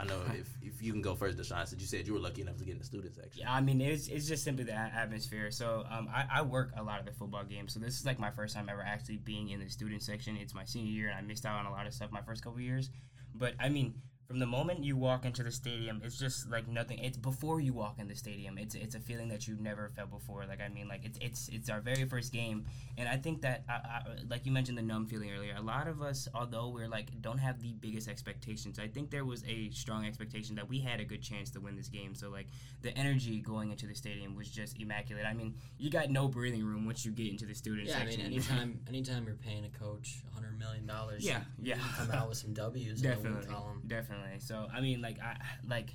[0.00, 2.40] I know if, if you can go first, DeShawn, since you said you were lucky
[2.40, 3.42] enough to get in the student section.
[3.42, 5.50] Yeah, I mean, it's, it's just simply the atmosphere.
[5.50, 7.74] So um, I, I work a lot of the football games.
[7.74, 10.38] So this is like my first time ever actually being in the student section.
[10.38, 12.42] It's my senior year, and I missed out on a lot of stuff my first
[12.42, 12.88] couple years.
[13.34, 13.94] But I mean,
[14.30, 17.00] from the moment you walk into the stadium, it's just like nothing.
[17.00, 18.58] It's before you walk in the stadium.
[18.58, 20.44] It's it's a feeling that you've never felt before.
[20.46, 22.64] Like I mean, like it's it's it's our very first game,
[22.96, 25.56] and I think that I, I, like you mentioned the numb feeling earlier.
[25.58, 29.24] A lot of us, although we're like don't have the biggest expectations, I think there
[29.24, 32.14] was a strong expectation that we had a good chance to win this game.
[32.14, 32.46] So like
[32.82, 35.26] the energy going into the stadium was just immaculate.
[35.26, 38.20] I mean, you got no breathing room once you get into the student yeah, section.
[38.20, 42.28] I mean, anytime anytime you're paying a coach hundred million dollars, yeah, yeah, come out
[42.28, 43.82] with some W's definitely, column.
[43.88, 44.19] definitely.
[44.38, 45.90] So I mean, like I like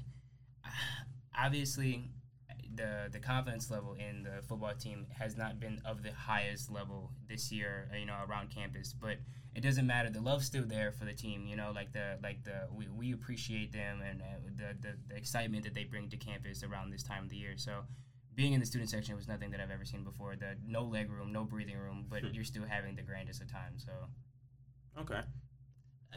[1.38, 2.09] obviously
[2.75, 7.11] the the confidence level in the football team has not been of the highest level
[7.27, 8.93] this year, you know, around campus.
[8.93, 9.17] But
[9.55, 10.09] it doesn't matter.
[10.09, 11.45] The love's still there for the team.
[11.47, 15.15] You know, like the like the we, we appreciate them and uh, the, the the
[15.15, 17.53] excitement that they bring to campus around this time of the year.
[17.55, 17.81] So
[18.35, 20.35] being in the student section was nothing that I've ever seen before.
[20.35, 23.85] The no leg room, no breathing room, but you're still having the grandest of times.
[23.85, 25.21] So okay,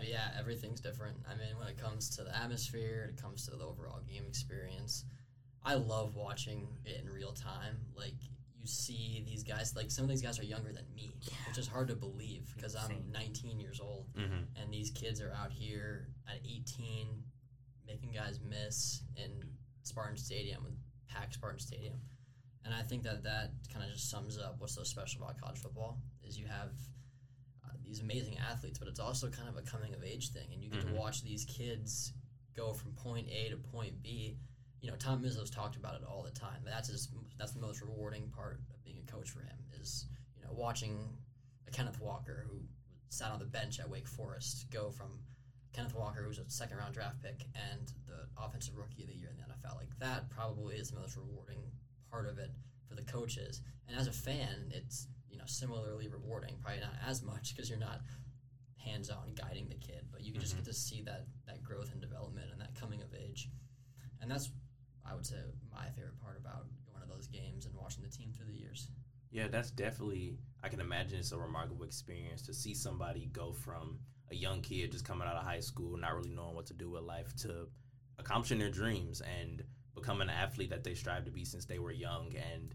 [0.07, 1.17] yeah, everything's different.
[1.27, 5.05] I mean, when it comes to the atmosphere, it comes to the overall game experience.
[5.65, 7.77] I love watching it in real time.
[7.97, 8.15] Like
[8.61, 11.11] you see these guys, like some of these guys are younger than me,
[11.47, 14.45] which is hard to believe because I'm 19 years old, mm-hmm.
[14.61, 17.09] and these kids are out here at 18,
[17.87, 19.43] making guys miss in
[19.83, 20.67] Spartan Stadium,
[21.09, 22.01] packed Spartan Stadium,
[22.65, 25.59] and I think that that kind of just sums up what's so special about college
[25.59, 26.73] football is you have
[27.89, 30.71] these amazing athletes, but it's also kind of a coming of age thing, and you
[30.71, 30.95] get mm-hmm.
[30.95, 32.13] to watch these kids
[32.55, 34.37] go from point A to point B.
[34.81, 36.61] You know, Tom Izzo's talked about it all the time.
[36.65, 40.43] That's his, that's the most rewarding part of being a coach for him is you
[40.45, 40.99] know watching
[41.67, 42.59] a Kenneth Walker who
[43.09, 45.09] sat on the bench at Wake Forest go from
[45.73, 49.15] Kenneth Walker, who was a second round draft pick and the offensive rookie of the
[49.15, 49.77] year in the NFL.
[49.77, 51.63] Like that probably is the most rewarding
[52.11, 52.51] part of it
[52.89, 53.63] for the coaches.
[53.87, 56.57] And as a fan, it's you know similarly rewarding.
[56.63, 58.01] Probably not as much because you're not
[58.77, 60.65] hands on guiding the kid, but you can just mm-hmm.
[60.65, 63.49] get to see that that growth and development and that coming of age,
[64.21, 64.51] and that's
[65.05, 65.37] I would say
[65.73, 68.91] my favorite part about going to those games and watching the team through the years.
[69.31, 70.39] Yeah, that's definitely.
[70.63, 73.99] I can imagine it's a remarkable experience to see somebody go from
[74.31, 76.91] a young kid just coming out of high school, not really knowing what to do
[76.91, 77.69] with life, to
[78.19, 79.63] accomplishing their dreams and
[79.95, 82.75] becoming an athlete that they strive to be since they were young, and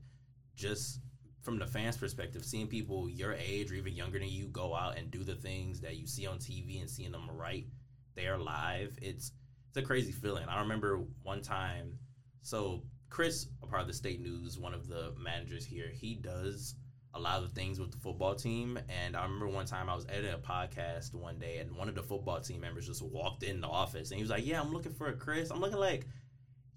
[0.55, 0.99] just
[1.43, 4.97] from the fans' perspective, seeing people your age or even younger than you go out
[4.97, 7.67] and do the things that you see on TV and seeing them right
[8.15, 9.33] there live, it's
[9.69, 10.47] it's a crazy feeling.
[10.47, 11.97] I remember one time,
[12.43, 16.75] so Chris, a part of the state news, one of the managers here, he does
[17.15, 18.79] a lot of things with the football team.
[18.87, 21.95] And I remember one time I was editing a podcast one day, and one of
[21.95, 24.71] the football team members just walked in the office, and he was like, "Yeah, I'm
[24.71, 25.51] looking for a Chris.
[25.51, 26.07] I'm looking like."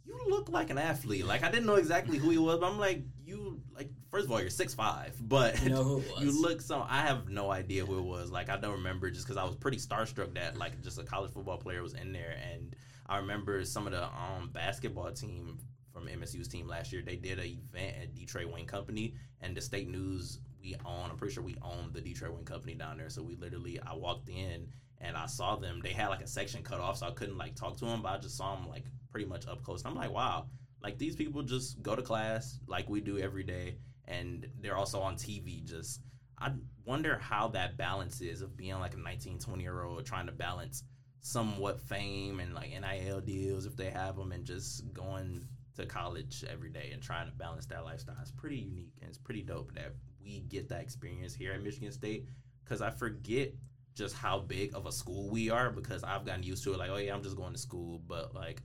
[0.07, 1.27] You look like an athlete.
[1.27, 4.33] Like I didn't know exactly who he was, but I'm like, you like first of
[4.33, 6.85] all, you're six five, but you, know you look so.
[6.89, 8.31] I have no idea who it was.
[8.31, 11.33] Like I don't remember, just because I was pretty starstruck that like just a college
[11.33, 15.59] football player was in there, and I remember some of the um, basketball team
[15.93, 17.03] from MSU's team last year.
[17.05, 21.11] They did an event at Detroit Wing Company, and the state news we own.
[21.11, 23.09] I'm pretty sure we own the Detroit Wing Company down there.
[23.09, 24.69] So we literally, I walked in
[25.01, 25.81] and I saw them.
[25.83, 28.09] They had like a section cut off, so I couldn't like talk to them, but
[28.09, 28.85] I just saw them like
[29.17, 29.83] pretty much up close.
[29.83, 30.45] And I'm like, wow,
[30.83, 35.01] like these people just go to class like we do every day, and they're also
[35.01, 35.65] on TV.
[35.65, 36.03] Just
[36.39, 36.51] I
[36.85, 40.33] wonder how that balance is of being like a 19, 20 year old trying to
[40.33, 40.85] balance
[41.23, 46.45] somewhat fame and like NIL deals if they have them, and just going to college
[46.53, 48.17] every day and trying to balance that lifestyle.
[48.21, 51.91] It's pretty unique and it's pretty dope that we get that experience here at Michigan
[51.91, 52.27] State.
[52.65, 53.55] Because I forget
[53.95, 56.79] just how big of a school we are because I've gotten used to it.
[56.79, 58.61] Like, oh yeah, I'm just going to school, but like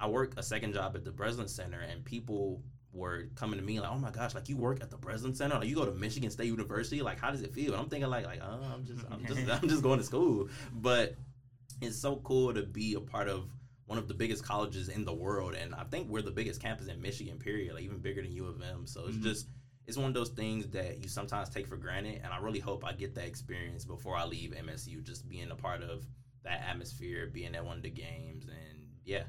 [0.00, 3.80] I work a second job at the Breslin Center, and people were coming to me
[3.80, 5.92] like, "Oh my gosh, like you work at the Breslin Center, like you go to
[5.92, 8.84] Michigan State University, like how does it feel?" And I'm thinking like, like oh, I'm
[8.84, 11.16] just, I'm just, I'm just going to school, but
[11.80, 13.48] it's so cool to be a part of
[13.86, 16.88] one of the biggest colleges in the world, and I think we're the biggest campus
[16.88, 18.86] in Michigan, period, like even bigger than U of M.
[18.86, 19.24] So it's mm-hmm.
[19.24, 19.48] just
[19.86, 22.84] it's one of those things that you sometimes take for granted, and I really hope
[22.84, 26.06] I get that experience before I leave MSU, just being a part of
[26.44, 29.24] that atmosphere, being at one of the games, and yeah,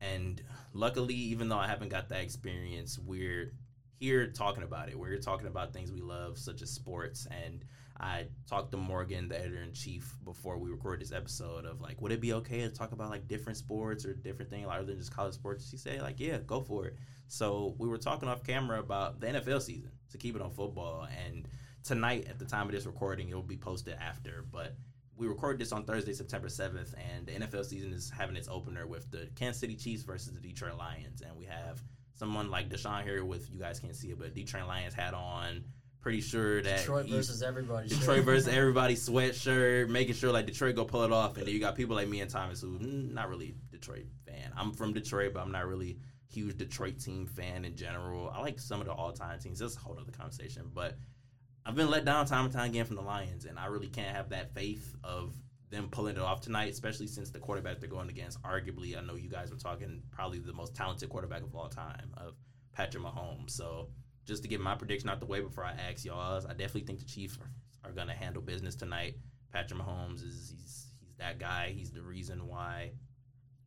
[0.00, 0.40] and
[0.72, 3.52] luckily, even though I haven't got that experience, we're
[3.98, 4.98] here talking about it.
[4.98, 7.26] We're talking about things we love, such as sports.
[7.30, 7.64] And
[8.00, 12.00] I talked to Morgan, the editor in chief, before we record this episode of like,
[12.00, 14.98] would it be okay to talk about like different sports or different things other than
[14.98, 15.68] just college sports?
[15.68, 16.96] She said like, yeah, go for it.
[17.26, 21.08] So we were talking off camera about the NFL season to keep it on football.
[21.26, 21.48] And
[21.82, 24.76] tonight, at the time of this recording, it will be posted after, but
[25.18, 28.86] we recorded this on Thursday, September 7th, and the NFL season is having its opener
[28.86, 31.22] with the Kansas City Chiefs versus the Detroit Lions.
[31.22, 31.82] And we have
[32.14, 35.64] someone like DeShawn here with, you guys can't see it, but Detroit Lions hat on.
[36.00, 37.88] Pretty sure that Detroit versus everybody.
[37.88, 41.58] Detroit versus everybody sweatshirt, making sure like Detroit go pull it off, and then you
[41.58, 44.52] got people like me and Thomas who mm, not really Detroit fan.
[44.56, 48.30] I'm from Detroit, but I'm not really huge Detroit team fan in general.
[48.30, 49.58] I like some of the all time teams.
[49.58, 50.96] That's a whole other conversation, but
[51.68, 54.16] I've been let down time and time again from the Lions, and I really can't
[54.16, 55.34] have that faith of
[55.68, 59.16] them pulling it off tonight, especially since the quarterback they're going against, arguably, I know
[59.16, 62.36] you guys were talking probably the most talented quarterback of all time, of
[62.72, 63.50] Patrick Mahomes.
[63.50, 63.90] So
[64.24, 67.00] just to get my prediction out the way before I ask y'all, I definitely think
[67.00, 69.16] the Chiefs are, are going to handle business tonight.
[69.52, 71.74] Patrick Mahomes is he's he's that guy.
[71.76, 72.92] He's the reason why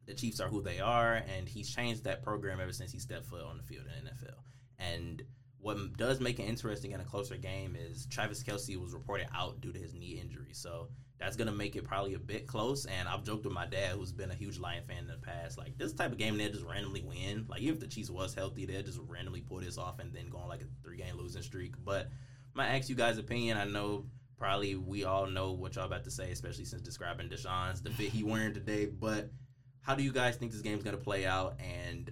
[0.08, 3.28] the Chiefs are who they are, and he's changed that program ever since he stepped
[3.28, 4.40] foot on the field in the NFL.
[4.80, 5.22] And
[5.62, 9.62] what does make it interesting in a closer game is Travis Kelce was reported out
[9.62, 10.54] due to his knee injury.
[10.54, 12.86] So that's gonna make it probably a bit close.
[12.86, 15.60] And I've joked with my dad, who's been a huge Lion fan in the past,
[15.60, 17.45] like this type of game they just randomly win.
[17.47, 20.30] Like even if the Chiefs was healthy, they'd just randomly pull this off and then
[20.30, 21.76] go on like a three game losing streak.
[21.86, 22.10] But
[22.56, 23.58] I'm ask you guys' opinion.
[23.58, 24.06] I know
[24.38, 28.10] probably we all know what y'all about to say, especially since describing DeShawn's the fit
[28.10, 28.88] he wearing today.
[28.88, 29.30] But
[29.82, 32.12] how do you guys think this game's gonna play out and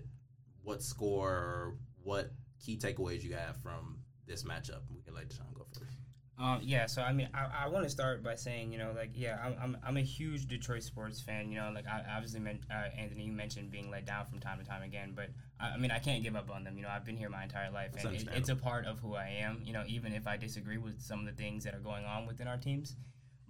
[0.61, 4.81] what score or what key takeaways you have from this matchup.
[4.93, 5.97] We can let DeShawn go first.
[6.39, 9.11] Um, yeah, so I mean, I, I want to start by saying, you know, like,
[9.13, 11.51] yeah, I'm, I'm, I'm a huge Detroit sports fan.
[11.51, 14.57] You know, like, I obviously, meant, uh, Anthony, you mentioned being let down from time
[14.57, 16.77] to time again, but I, I, mean, I can't give up on them.
[16.77, 19.15] You know, I've been here my entire life, and it, it's a part of who
[19.15, 19.61] I am.
[19.65, 22.25] You know, even if I disagree with some of the things that are going on
[22.25, 22.95] within our teams,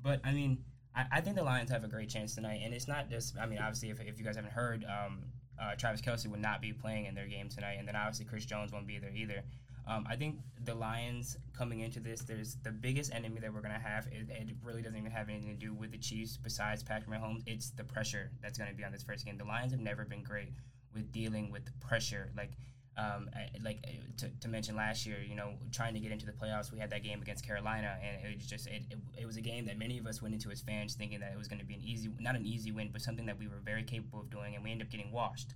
[0.02, 0.64] but I mean,
[0.96, 3.38] I, I think the Lions have a great chance tonight, and it's not just.
[3.38, 5.26] I mean, obviously, if, if you guys haven't heard, um,
[5.62, 8.46] uh, Travis Kelce would not be playing in their game tonight, and then obviously Chris
[8.46, 9.44] Jones won't be there either.
[9.88, 13.80] Um, I think the Lions coming into this, there's the biggest enemy that we're gonna
[13.80, 14.06] have.
[14.08, 17.42] It, it, really doesn't even have anything to do with the Chiefs besides Patrick Mahomes.
[17.48, 19.38] It's the pressure that's gonna be on this first game.
[19.38, 20.54] The Lions have never been great
[20.94, 22.32] with dealing with pressure.
[22.38, 22.52] Like
[23.00, 23.30] um,
[23.64, 23.86] like
[24.18, 26.90] to, to, mention last year, you know, trying to get into the playoffs, we had
[26.90, 29.78] that game against Carolina, and it was just it, it, it was a game that
[29.78, 31.82] many of us went into as fans thinking that it was going to be an
[31.84, 34.64] easy, not an easy win, but something that we were very capable of doing, and
[34.64, 35.54] we ended up getting washed.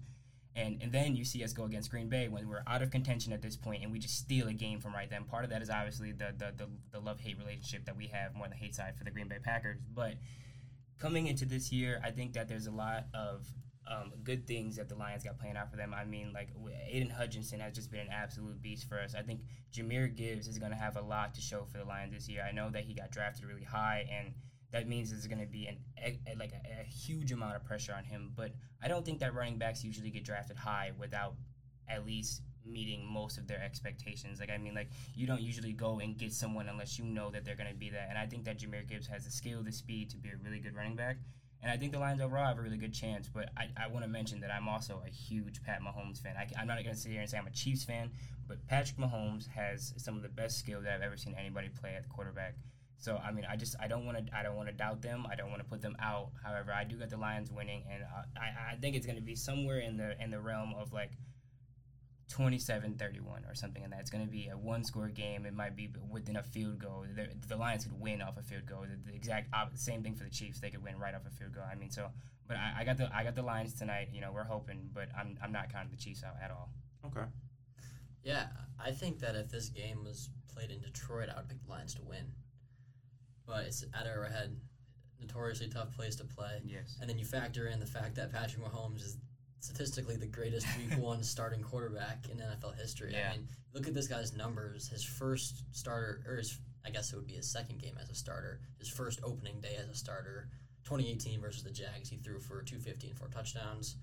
[0.55, 3.33] And and then you see us go against Green Bay when we're out of contention
[3.33, 5.23] at this point, and we just steal a game from right then.
[5.23, 8.35] Part of that is obviously the the, the, the love hate relationship that we have
[8.35, 10.13] more on the hate side for the Green Bay Packers, but
[10.99, 13.45] coming into this year, I think that there's a lot of
[13.87, 15.93] um, good things that the Lions got playing out for them.
[15.93, 16.49] I mean, like
[16.89, 19.15] Aidan Hutchinson has just been an absolute beast for us.
[19.15, 19.41] I think
[19.73, 22.45] Jahmyr Gibbs is going to have a lot to show for the Lions this year.
[22.47, 24.33] I know that he got drafted really high, and
[24.71, 27.93] that means there's going to be an a, like a, a, huge amount of pressure
[27.93, 28.31] on him.
[28.35, 31.35] But I don't think that running backs usually get drafted high without
[31.87, 34.39] at least meeting most of their expectations.
[34.39, 37.43] Like I mean, like you don't usually go and get someone unless you know that
[37.45, 38.07] they're going to be that.
[38.09, 40.59] And I think that Jahmyr Gibbs has the skill, the speed to be a really
[40.59, 41.17] good running back.
[41.63, 43.29] And I think the Lions overall have a really good chance.
[43.33, 46.35] But I, I want to mention that I'm also a huge Pat Mahomes fan.
[46.37, 48.11] I, am not going to sit here and say I'm a Chiefs fan,
[48.47, 51.95] but Patrick Mahomes has some of the best skill that I've ever seen anybody play
[51.95, 52.55] at the quarterback.
[52.97, 55.25] So I mean, I just I don't want to I don't want to doubt them.
[55.29, 56.29] I don't want to put them out.
[56.41, 59.21] However, I do got the Lions winning, and uh, I I think it's going to
[59.21, 61.11] be somewhere in the in the realm of like
[62.33, 63.99] 27-31 or something like that.
[63.99, 65.45] It's going to be a one-score game.
[65.45, 67.05] It might be within a field goal.
[67.15, 68.81] The, the Lions could win off a field goal.
[68.81, 70.59] The, the exact op- same thing for the Chiefs.
[70.59, 71.63] They could win right off a field goal.
[71.69, 72.09] I mean, so
[72.47, 74.09] but I, I got the I got the Lions tonight.
[74.13, 76.69] You know, we're hoping, but I'm I'm not counting the Chiefs out at all.
[77.05, 77.25] Okay.
[78.23, 78.47] Yeah,
[78.83, 81.95] I think that if this game was played in Detroit, I would pick the Lions
[81.95, 82.31] to win.
[83.45, 84.55] But it's at Arrowhead,
[85.19, 86.61] notoriously tough place to play.
[86.65, 86.97] Yes.
[87.01, 89.17] And then you factor in the fact that Patrick Mahomes is
[89.63, 93.13] statistically the greatest week one starting quarterback in NFL history.
[93.13, 93.29] Yeah.
[93.29, 94.89] I mean, look at this guy's numbers.
[94.89, 98.15] His first starter, or his, I guess it would be his second game as a
[98.15, 100.49] starter, his first opening day as a starter,
[100.83, 103.95] 2018 versus the Jags, he threw for 250 and four touchdowns.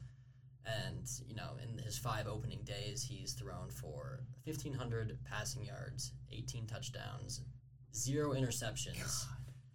[0.65, 6.67] And, you know, in his five opening days, he's thrown for 1,500 passing yards, 18
[6.69, 7.43] touchdowns,
[7.95, 9.27] zero interceptions,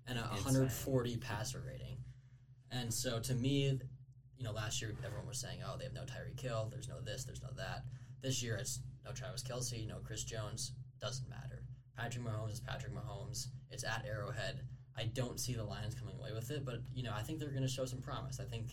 [0.07, 0.45] and a Insane.
[0.45, 1.97] 140 passer rating.
[2.71, 3.79] And so to me,
[4.37, 6.99] you know, last year everyone was saying, oh, they have no Tyreek Hill, there's no
[7.01, 7.83] this, there's no that.
[8.21, 11.63] This year it's no Travis Kelce, no Chris Jones, doesn't matter.
[11.97, 13.47] Patrick Mahomes is Patrick Mahomes.
[13.71, 14.61] It's at Arrowhead.
[14.97, 17.49] I don't see the Lions coming away with it, but you know, I think they're
[17.49, 18.39] going to show some promise.
[18.39, 18.71] I think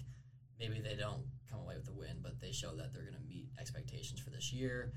[0.59, 3.29] maybe they don't come away with the win, but they show that they're going to
[3.29, 4.93] meet expectations for this year.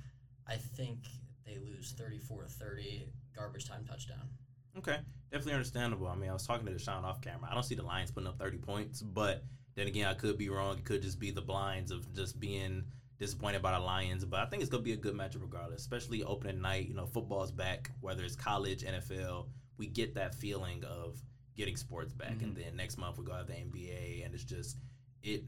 [0.48, 1.00] I think
[1.46, 4.30] they lose 34 to 30, garbage time touchdown.
[4.78, 4.98] Okay,
[5.32, 6.08] definitely understandable.
[6.08, 7.50] I mean, I was talking to DeShawn off camera.
[7.50, 9.44] I don't see the Lions putting up 30 points, but
[9.76, 10.78] then again, I could be wrong.
[10.78, 12.86] It could just be the blinds of just being
[13.20, 14.26] disappointed by the Lions.
[14.26, 16.88] But I think it's going to be a good matchup regardless, especially opening night.
[16.88, 19.48] You know, football's back, whether it's college, NFL.
[19.78, 21.22] We get that feeling of
[21.58, 22.62] getting sports back, and mm-hmm.
[22.62, 24.78] then next month we go have the NBA, and it's just
[25.24, 25.44] it.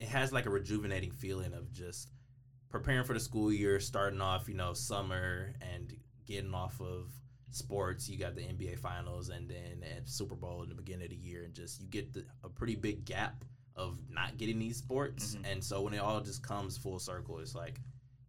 [0.00, 2.08] It has like a rejuvenating feeling of just
[2.70, 5.94] preparing for the school year, starting off, you know, summer and
[6.26, 7.12] getting off of
[7.54, 8.08] sports.
[8.08, 11.16] You got the NBA finals and then at Super Bowl in the beginning of the
[11.16, 13.44] year, and just you get the, a pretty big gap
[13.76, 15.34] of not getting these sports.
[15.34, 15.52] Mhm.
[15.52, 17.80] And so when it all just comes full circle, it's like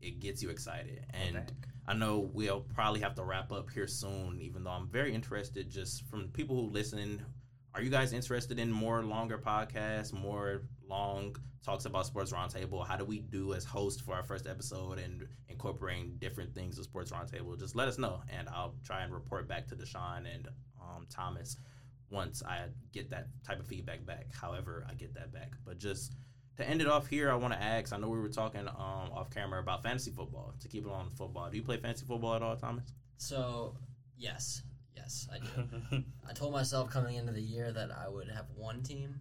[0.02, 1.06] it gets you excited.
[1.12, 1.52] And back.
[1.88, 5.70] I know we'll probably have to wrap up here soon, even though I'm very interested
[5.70, 7.24] just from people who listen.
[7.76, 12.86] Are you guys interested in more longer podcasts, more long talks about Sports Roundtable?
[12.86, 16.86] How do we do as host for our first episode and incorporating different things of
[16.86, 17.60] Sports Roundtable?
[17.60, 20.48] Just let us know, and I'll try and report back to DeShawn and
[20.82, 21.58] um, Thomas
[22.10, 24.28] once I get that type of feedback back.
[24.34, 25.54] However, I get that back.
[25.66, 26.16] But just
[26.58, 27.94] to end it off here, I want to ask.
[27.94, 30.54] I know we were talking um, off camera about fantasy football.
[30.60, 32.94] To keep it on football, do you play fantasy football at all, Thomas?
[33.18, 33.76] So,
[34.18, 34.62] yes,
[34.96, 36.04] yes, I do.
[36.30, 39.16] I told myself coming into the year that I would have one team.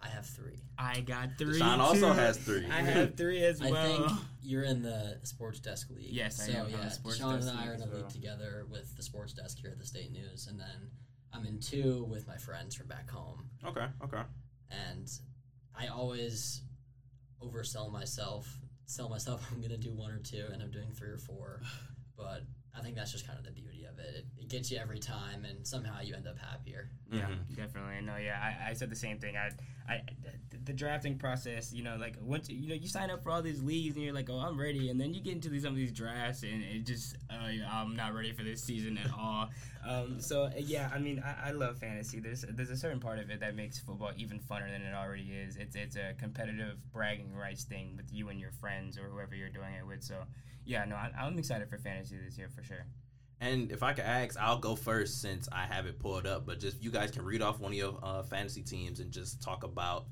[0.00, 0.60] I have three.
[0.78, 1.58] I got three.
[1.58, 2.18] DeShawn also too.
[2.18, 2.66] has three.
[2.70, 3.68] I have three as well.
[3.70, 4.08] I well.
[4.08, 6.12] think you're in the sports desk league.
[6.12, 6.52] Yes, so.
[6.52, 8.10] I'm yeah, the sports Sean desk and I are in as a league well.
[8.10, 10.90] together with the sports desk here at the State News, and then
[11.32, 13.48] I'm in two with my friends from back home.
[13.64, 14.22] Okay, okay.
[14.70, 15.10] And
[15.74, 16.62] I always
[17.42, 21.18] oversell myself, sell myself I'm gonna do one or two, and I'm doing three or
[21.18, 21.62] four.
[22.16, 22.42] But
[22.76, 24.14] I think that's just kind of the beauty of it.
[24.14, 26.90] It, it gets you every time, and somehow you end up happier.
[27.10, 27.56] Yeah, Mhm.
[27.56, 28.00] definitely.
[28.04, 29.36] No, yeah, I, I said the same thing.
[29.36, 29.50] I,
[29.88, 30.02] I,
[30.50, 33.42] the, the drafting process, you know, like once you know you sign up for all
[33.42, 35.72] these leagues and you're like, oh, I'm ready, and then you get into these, some
[35.72, 39.48] of these drafts and it just, uh, I'm not ready for this season at all.
[39.86, 42.20] Um, so uh, yeah, I mean, I, I love fantasy.
[42.20, 45.30] There's there's a certain part of it that makes football even funner than it already
[45.30, 45.56] is.
[45.56, 49.48] It's it's a competitive bragging rights thing with you and your friends or whoever you're
[49.48, 50.02] doing it with.
[50.02, 50.24] So
[50.64, 52.86] yeah, no, I, I'm excited for fantasy this year for sure.
[53.40, 56.46] And if I could ask, I'll go first since I have it pulled up.
[56.46, 59.42] But just you guys can read off one of your uh, fantasy teams and just
[59.42, 60.06] talk about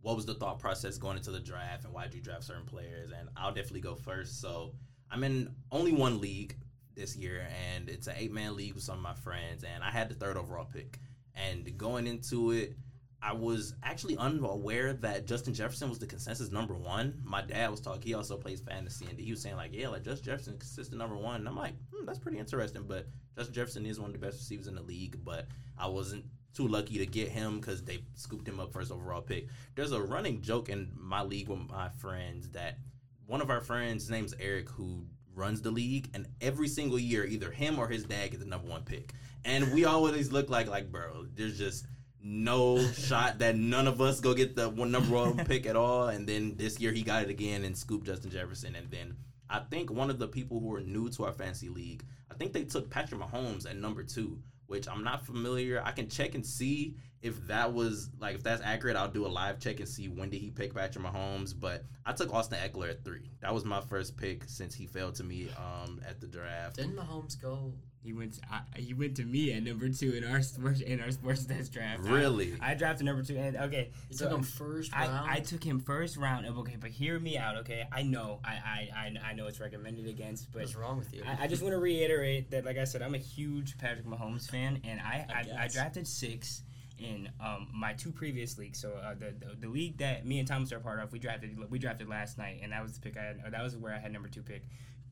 [0.00, 2.66] what was the thought process going into the draft and why did you draft certain
[2.66, 3.10] players.
[3.10, 4.40] And I'll definitely go first.
[4.40, 4.72] So
[5.10, 6.56] I'm in only one league
[6.94, 9.64] this year, and it's an eight man league with some of my friends.
[9.64, 10.98] And I had the third overall pick.
[11.34, 12.76] And going into it,
[13.24, 17.22] I was actually unaware that Justin Jefferson was the consensus number one.
[17.24, 20.04] My dad was talking; he also plays fantasy, and he was saying like, "Yeah, like
[20.04, 23.86] Justin Jefferson consistent number one." And I'm like, hmm, "That's pretty interesting." But Justin Jefferson
[23.86, 25.46] is one of the best receivers in the league, but
[25.78, 29.48] I wasn't too lucky to get him because they scooped him up first overall pick.
[29.74, 32.78] There's a running joke in my league with my friends that
[33.26, 37.24] one of our friends, his name's Eric, who runs the league, and every single year,
[37.24, 39.14] either him or his dad get the number one pick,
[39.46, 41.86] and we always look like like, bro, there's just
[42.24, 46.08] no shot that none of us go get the one number one pick at all.
[46.08, 48.74] And then this year he got it again and scooped Justin Jefferson.
[48.74, 49.16] And then
[49.50, 52.52] I think one of the people who are new to our fantasy league, I think
[52.52, 55.82] they took Patrick Mahomes at number two, which I'm not familiar.
[55.84, 58.96] I can check and see if that was like if that's accurate.
[58.96, 61.54] I'll do a live check and see when did he pick Patrick Mahomes.
[61.58, 63.30] But I took Austin Ekeler at three.
[63.40, 66.76] That was my first pick since he failed to me um, at the draft.
[66.76, 68.34] Didn't Mahomes go He went.
[68.34, 71.46] To, I, he went to me at number two in our sports in our sports
[71.46, 72.02] test draft.
[72.02, 72.54] Really?
[72.60, 75.30] I, I drafted number two, and okay, You so took him first round.
[75.30, 76.46] I, I took him first round.
[76.46, 77.56] Okay, but hear me out.
[77.58, 81.14] Okay, I know, I I, I, I know it's recommended against, but What's wrong with
[81.14, 81.22] you?
[81.26, 84.50] I, I just want to reiterate that, like I said, I'm a huge Patrick Mahomes
[84.50, 86.62] fan, and I I I, I, drafted six
[86.98, 88.80] in um, my two previous leagues.
[88.80, 91.58] So uh, the, the the league that me and Thomas are part of, we drafted
[91.70, 93.40] we drafted last night, and that was the pick I had.
[93.46, 94.64] Or that was where I had number two pick.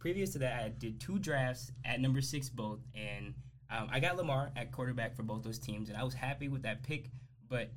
[0.03, 3.35] Previous to that, I did two drafts at number six both, and
[3.71, 6.63] um, I got Lamar at quarterback for both those teams, and I was happy with
[6.63, 7.09] that pick.
[7.49, 7.71] But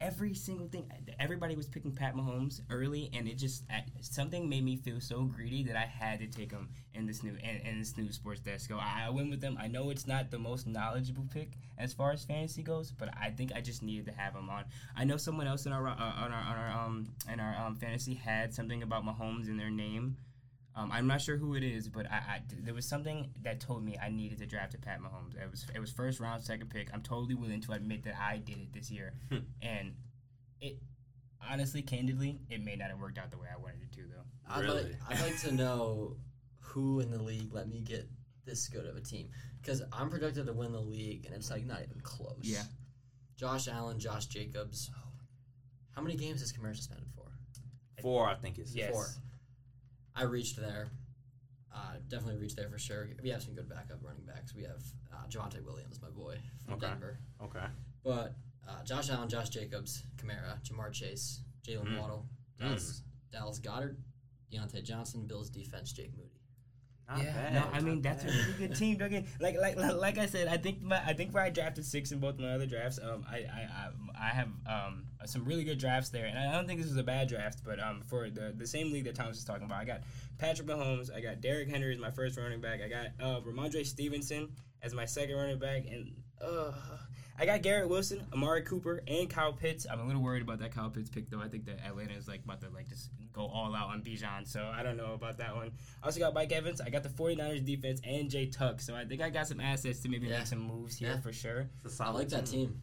[0.00, 3.62] every single thing, everybody was picking Pat Mahomes early, and it just
[4.00, 7.34] something made me feel so greedy that I had to take him in this new
[7.34, 8.68] in, in this new sports desk.
[8.68, 9.56] So I, I went with them.
[9.60, 13.30] I know it's not the most knowledgeable pick as far as fantasy goes, but I
[13.30, 14.64] think I just needed to have him on.
[14.96, 17.76] I know someone else in our uh, on our on our um in our um
[17.76, 20.16] fantasy had something about Mahomes in their name.
[20.74, 23.84] Um, I'm not sure who it is, but I, I there was something that told
[23.84, 25.34] me I needed to draft a Pat Mahomes.
[25.36, 26.88] It was it was first round, second pick.
[26.94, 29.12] I'm totally willing to admit that I did it this year,
[29.60, 29.92] and
[30.60, 30.78] it
[31.50, 34.24] honestly, candidly, it may not have worked out the way I wanted it to, though.
[34.48, 34.82] I'd Really?
[34.84, 36.16] like I'd like to know
[36.60, 38.08] who in the league let me get
[38.46, 39.28] this good of a team
[39.60, 42.40] because I'm projected to win the league and it's like not even close.
[42.42, 42.62] Yeah.
[43.36, 44.90] Josh Allen, Josh Jacobs.
[45.94, 47.26] How many games is Kamara suspended for?
[48.00, 48.90] Four, I think it's Yes.
[48.92, 49.06] Four.
[50.14, 50.90] I reached there.
[51.74, 53.08] Uh, definitely reached there for sure.
[53.22, 54.54] We have some good backup running backs.
[54.54, 54.82] We have
[55.12, 56.86] uh, Javonte Williams, my boy from Okay.
[56.86, 57.18] Denver.
[57.42, 57.64] Okay.
[58.04, 58.34] But
[58.68, 62.00] uh, Josh Allen, Josh Jacobs, Kamara, Ja'Marr Chase, Jalen Mm.
[62.00, 62.26] Waddle,
[62.60, 63.02] Dallas,
[63.32, 63.96] Dallas Goedert,
[64.52, 66.28] Diontae Johnson, Bills defense, Jake Moody.
[67.08, 67.54] Not bad.
[67.54, 68.36] No, I mean that's a bad.
[68.36, 68.96] really good team.
[68.98, 70.48] Don't get like like like, like I said.
[70.48, 72.98] I think my, I think where I drafted six in both my other drafts.
[73.02, 73.68] Um, I I,
[74.18, 76.96] I, I have um some really good drafts there, and I don't think this was
[76.98, 77.60] a bad draft.
[77.64, 80.00] But um, for the the same league that Thomas is talking about, I got
[80.38, 81.14] Patrick Mahomes.
[81.14, 82.80] I got Derrick Henry as my first running back.
[82.82, 84.50] I got uh Rhamondre Stevenson
[84.82, 86.72] as my second running back, and uh.
[87.38, 89.86] I got Garrett Wilson, Amari Cooper, and Kyle Pitts.
[89.90, 91.40] I'm a little worried about that Kyle Pitts pick though.
[91.40, 94.46] I think that Atlanta is like about to like just go all out on Bijan,
[94.46, 95.72] so I don't know about that one.
[96.02, 96.82] I also got Mike Evans.
[96.82, 98.82] I got the 49ers defense and Jay Tuck.
[98.82, 100.38] So I think I got some assets to maybe Yeah.
[100.38, 101.20] make some moves here Yeah.
[101.20, 101.70] for sure.
[101.82, 102.82] It's a I solid like that team.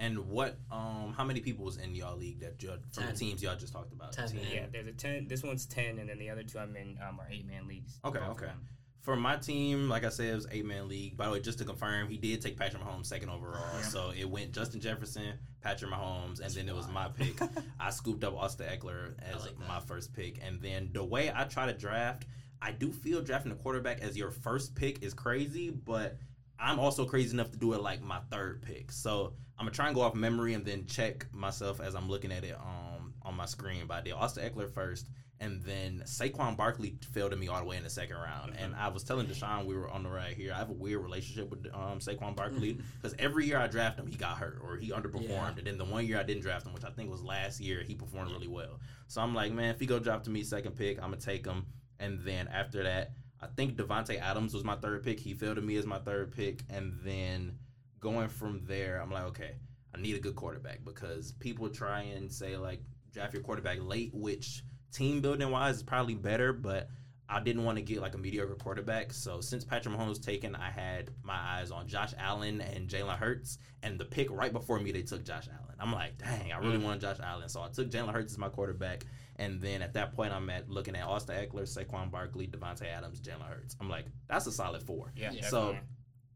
[0.00, 0.58] And what?
[0.72, 3.74] Um, how many people was in y'all league that you from the teams y'all just
[3.74, 4.12] talked about?
[4.12, 4.28] Ten.
[4.28, 4.40] Ten.
[4.50, 5.28] Yeah, there's a 10.
[5.28, 8.00] This one's 10, and then the other two I'm in um, are eight man leagues.
[8.02, 8.46] Okay, okay.
[8.46, 8.66] them.
[9.02, 11.18] For my team, like I said, it was eight man league.
[11.18, 13.62] By the way, just to confirm, he did take Patrick Mahomes second overall.
[13.76, 13.82] Yeah.
[13.82, 17.38] So it went Justin Jefferson, Patrick Mahomes, and That's then it was my pick.
[17.80, 20.40] I scooped up Austin Ekeler as like my first pick.
[20.42, 22.24] And then the way I try to draft,
[22.62, 26.16] I do feel drafting a quarterback as your first pick is crazy, but
[26.60, 28.92] I'm also crazy enough to do it like my third pick.
[28.92, 32.32] So I'm gonna try and go off memory and then check myself as I'm looking
[32.32, 33.86] at it um, on my screen.
[33.86, 35.08] But I did Austin Ekeler first,
[35.40, 38.54] and then Saquon Barkley fell to me all the way in the second round.
[38.58, 40.52] And I was telling DeShawn we were on the right here.
[40.52, 44.06] I have a weird relationship with um, Saquon Barkley because every year I draft him,
[44.06, 45.28] he got hurt or he underperformed.
[45.28, 45.52] Yeah.
[45.58, 47.82] And then the one year I didn't draft him, which I think was last year,
[47.82, 48.80] he performed really well.
[49.08, 51.46] So I'm like, man, if he go drop to me second pick, I'm gonna take
[51.46, 51.66] him.
[51.98, 53.12] And then after that,
[53.42, 55.18] I think Davante Adams was my third pick.
[55.20, 57.58] He fell to me as my third pick, and then
[57.98, 59.52] going from there, I'm like, okay,
[59.94, 62.80] I need a good quarterback because people try and say like
[63.12, 64.62] draft your quarterback late, which
[64.92, 66.88] team building wise is probably better, but
[67.28, 69.12] I didn't want to get like a mediocre quarterback.
[69.12, 73.16] So since Patrick Mahomes was taken, I had my eyes on Josh Allen and Jalen
[73.16, 75.76] Hurts, and the pick right before me they took Josh Allen.
[75.78, 76.82] I'm like, dang, I really Mm.
[76.84, 79.06] wanted Josh Allen, so I took Jalen Hurts as my quarterback.
[79.40, 83.20] And then at that point, I'm at looking at Austin Ekeler, Saquon Barkley, Davante Adams,
[83.20, 83.74] Jalen Hurts.
[83.80, 85.12] I'm like, that's a solid four.
[85.16, 85.46] Yeah, Yeah.
[85.46, 85.88] So definitely.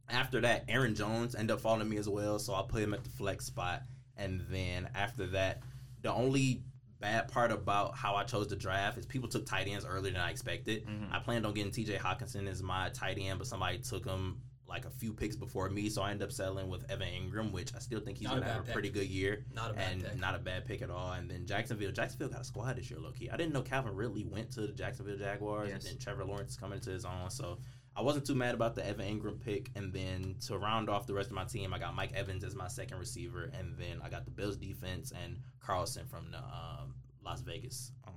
[0.08, 2.94] after that, Aaron Jones ended up falling to me as well, so I put him
[2.94, 3.82] at the flex spot.
[4.16, 5.60] And then after that,
[6.02, 6.62] the only
[7.00, 10.22] bad part about how I chose to draft is people took tight ends earlier than
[10.22, 10.86] I expected.
[10.86, 11.12] Mhm.
[11.12, 11.96] I planned on getting T.J.
[11.96, 15.88] Hawkinson as my tight end, but somebody took him like a few picks before me,
[15.90, 18.46] so I end up settling with Evan Engram, which I still think he's Not gonna
[18.46, 18.72] have bad a pick.
[18.72, 20.16] pretty good year Not a bad and pick.
[20.18, 21.12] not a bad pick at all.
[21.12, 23.28] And then Jacksonville, Jacksonville got a squad this year, low key.
[23.30, 25.82] I didn't know Calvin Ridley went to the Jacksonville Jaguars, Yes.
[25.84, 27.28] and then Trevor Lawrence is coming to his own.
[27.30, 27.58] So
[27.96, 29.70] I wasn't too mad about the Evan Engram pick.
[29.76, 32.54] And then to round off the rest of my team, I got Mike Evans as
[32.56, 36.94] my second receiver, and then I got the Bills defense and Carlson from the um,
[37.24, 38.12] Las Vegas um,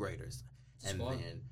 [0.00, 0.44] Raiders.
[0.86, 1.42] And then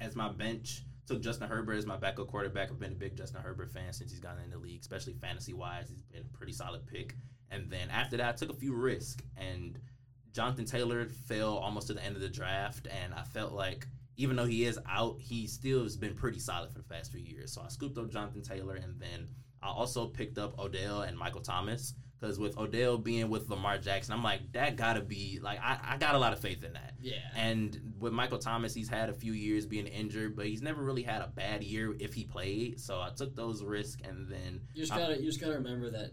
[0.00, 2.70] as my bench, took Justin Herbert as my backup quarterback.
[2.70, 5.52] I've been a big Justin Herbert fan since he's gotten in the league, especially fantasy
[5.52, 5.88] wise.
[5.88, 7.14] He's been a pretty solid pick.
[7.50, 9.22] And then after that, I took a few risks.
[9.36, 9.78] And
[10.32, 12.88] Jonathan Taylor fell almost to the end of the draft.
[13.04, 13.86] And I felt like
[14.16, 17.20] even though he is out, he still has been pretty solid for the past few
[17.20, 17.52] years.
[17.52, 18.76] So I scooped up Jonathan Taylor.
[18.76, 19.28] And then
[19.62, 21.94] I also picked up Odell and Michael Thomas.
[22.20, 25.96] Because with Odell being with Lamar Jackson, I'm like, that gotta be like I, I
[25.98, 26.94] got a lot of faith in that.
[27.00, 27.16] Yeah.
[27.36, 31.02] And with Michael Thomas, he's had a few years being injured, but he's never really
[31.02, 32.80] had a bad year if he played.
[32.80, 35.90] So I took those risks, and then You just I- gotta you just gotta remember
[35.90, 36.12] that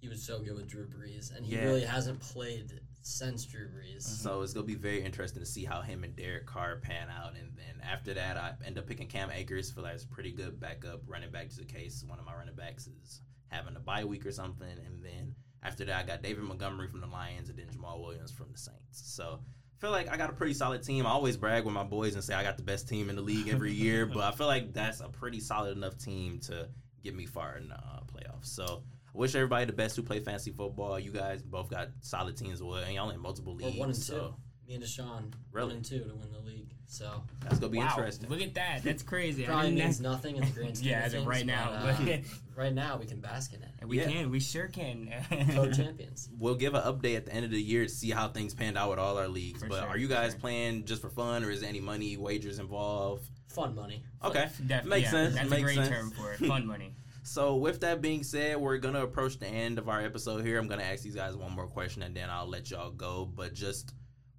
[0.00, 1.64] he was so good with Drew Brees, and he Yeah.
[1.64, 4.02] really hasn't played since Drew Brees.
[4.02, 7.34] So it's gonna be very interesting to see how him and Derek Carr pan out,
[7.36, 10.60] and then after that, I end up picking Cam Akers for like a pretty good
[10.60, 13.22] backup running back to the case one of my running backs is
[13.52, 17.00] having a bye week or something, and then after that, I got David Montgomery from
[17.00, 18.80] the Lions and then Jamaal Williams from the Saints.
[19.14, 21.06] So I feel like I got a pretty solid team.
[21.06, 23.22] I always brag with my boys and say I got the best team in the
[23.22, 26.68] league every year, but I feel like that's a pretty solid enough team to
[27.02, 28.46] get me far in the uh, playoffs.
[28.46, 28.82] So.
[29.14, 30.98] I wish everybody the best who play fantasy football.
[30.98, 33.78] You guys both got solid teams as well, and y'all in multiple We're leagues.
[33.78, 34.34] one and two.
[34.66, 35.66] Me and Deshaun, Really?
[35.66, 36.61] one and two to win the league.
[36.92, 38.28] So That's gonna be wow, interesting.
[38.28, 38.82] look at that.
[38.84, 39.44] That's crazy.
[39.44, 41.80] Probably didn't means nothing in the grand scheme yeah, of as of things, right now.
[41.82, 42.18] but, uh,
[42.54, 43.68] right now we can bask in it.
[43.80, 44.10] And we Yeah.
[44.10, 44.30] can.
[44.30, 45.10] We sure can.
[45.54, 46.28] Co-champions.
[46.38, 48.76] We'll give an update at the end of the year to see how things panned
[48.76, 49.62] out with all our leagues.
[49.62, 50.40] For but sure, are you guys sure.
[50.40, 53.24] playing just for fun, or is there any money wagers involved?
[53.48, 54.04] Fun money.
[54.22, 55.34] Okay, Def- makes yeah, sense.
[55.36, 55.88] That's makes a great sense.
[55.88, 56.40] term for it.
[56.46, 56.94] Fun money.
[57.22, 60.58] So with that being said, we're gonna approach the end of our episode here.
[60.58, 63.24] I'm gonna ask these guys one more question, and then I'll let y'all go.
[63.24, 63.94] But just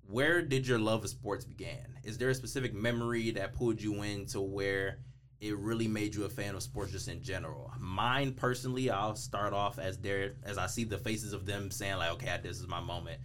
[0.07, 1.97] where did your love of sports begin?
[2.03, 4.99] Is there a specific memory that pulled you into where
[5.39, 7.71] it really made you a fan of sports just in general?
[7.79, 11.97] Mine personally, I'll start off as there as I see the faces of them saying
[11.97, 13.21] like, okay, this is my moment.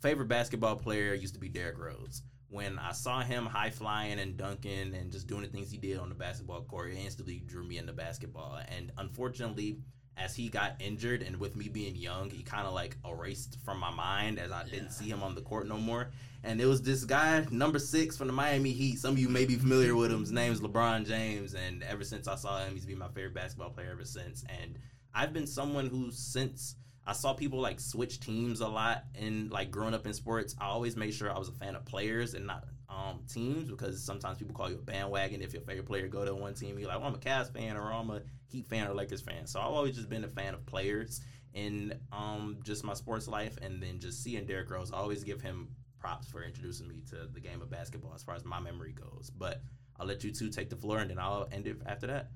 [0.00, 2.22] Favorite basketball player used to be Derrick Rose.
[2.48, 5.98] When I saw him high flying and dunking and just doing the things he did
[5.98, 8.60] on the basketball court, it instantly drew me into basketball.
[8.68, 9.78] And unfortunately,
[10.16, 13.78] as he got injured and with me being young, he kind of like erased from
[13.78, 14.70] my mind as I Yeah.
[14.70, 16.10] didn't see him on the court no more.
[16.42, 18.98] And it was this guy, number six from the Miami Heat.
[18.98, 20.20] Some of you may be familiar with him.
[20.20, 21.54] His name is LeBron James.
[21.54, 24.44] And ever since I saw him, he's been my favorite basketball player ever since.
[24.62, 24.78] And
[25.12, 29.70] I've been someone who, since I saw people like switch teams a lot and like
[29.70, 32.46] growing up in sports, I always made sure I was a fan of players and
[32.46, 32.64] not
[32.96, 36.34] um, teams because sometimes people call you a bandwagon if your favorite player go to
[36.34, 36.78] one team.
[36.78, 39.46] You're like, well, I'm a Cavs fan or I'm a Heat fan or Lakers fan.
[39.46, 41.20] So I've always just been a fan of players
[41.52, 45.40] in um, just my sports life, and then just seeing Derrick Rose, I always give
[45.40, 45.68] him
[45.98, 49.30] props for introducing me to the game of basketball as far as my memory goes.
[49.30, 49.62] But
[49.98, 52.28] I'll let you two take the floor, and then I'll end it after that.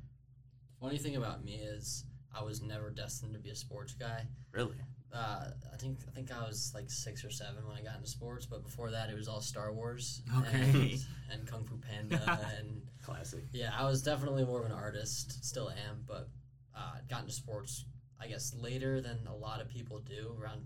[0.80, 4.26] Funny thing about me is I was never destined to be a sports guy.
[4.52, 4.76] Really?
[5.12, 8.08] Uh, I think I think I was like six or seven when I got into
[8.08, 10.61] sports, but before that it was all Star Wars Okay.
[10.61, 10.98] and,
[11.32, 13.42] and Kung Fu Panda and Classic.
[13.52, 16.28] yeah, I was definitely more of an artist, still am, but
[16.76, 17.84] uh, got into sports
[18.22, 20.61] I guess later than a lot of people do, around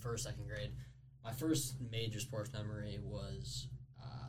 [0.00, 0.70] first second grade.
[1.24, 3.66] My first major sports memory was
[4.00, 4.28] uh,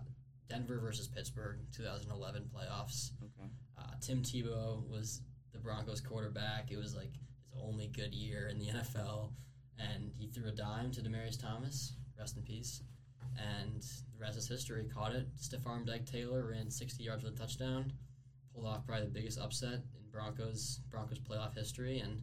[0.50, 3.12] Denver versus Pittsburgh, 2011 playoffs.
[3.24, 3.50] Okay.
[3.78, 6.72] Uh, Tim Tebow was the Broncos quarterback.
[6.72, 7.12] It was like
[7.54, 9.32] his only good year in the NFL,
[9.80, 11.94] and he threw a dime to Demaryius Thomas.
[12.18, 12.82] Rest in peace.
[13.38, 14.86] And the rest is history.
[14.94, 15.28] Caught it.
[15.38, 17.92] Stiff arm Ike Taylor ran 60 yards with a touchdown.
[18.54, 22.22] Pulled off probably the biggest upset in Broncos Broncos playoff history, and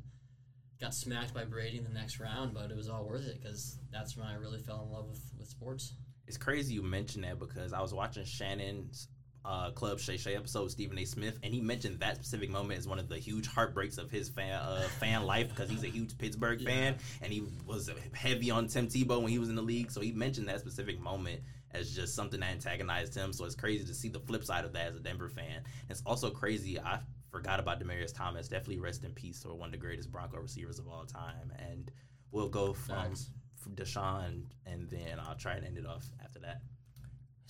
[0.81, 2.55] got smacked by Brady in the next round.
[2.55, 5.23] But it was all worth it because that's when I really fell in love with,
[5.39, 5.95] with sports.
[6.29, 9.09] It's crazy you mentioned that because I was watching Shannon's
[9.45, 11.05] uh, Club Shay Shay episode with Stephen A.
[11.05, 14.29] Smith, and he mentioned that specific moment as one of the huge heartbreaks of his
[14.29, 16.69] fan uh, fan life because he's a huge Pittsburgh Yeah.
[16.69, 19.91] fan, and he was heavy on Tim Tebow when he was in the league.
[19.91, 21.41] So he mentioned that specific moment
[21.73, 23.33] as just something that antagonized him.
[23.33, 25.63] So it's crazy to see the flip side of that as a Denver fan.
[25.89, 26.79] It's also crazy.
[26.81, 26.99] I
[27.31, 28.49] forgot about Demaryius Thomas.
[28.49, 31.53] Definitely rest in peace for one of the greatest Bronco receivers of all time.
[31.59, 31.91] And
[32.33, 33.31] we'll go from, Facts.
[33.57, 36.61] from DeShawn, and then I'll try and end it off after that.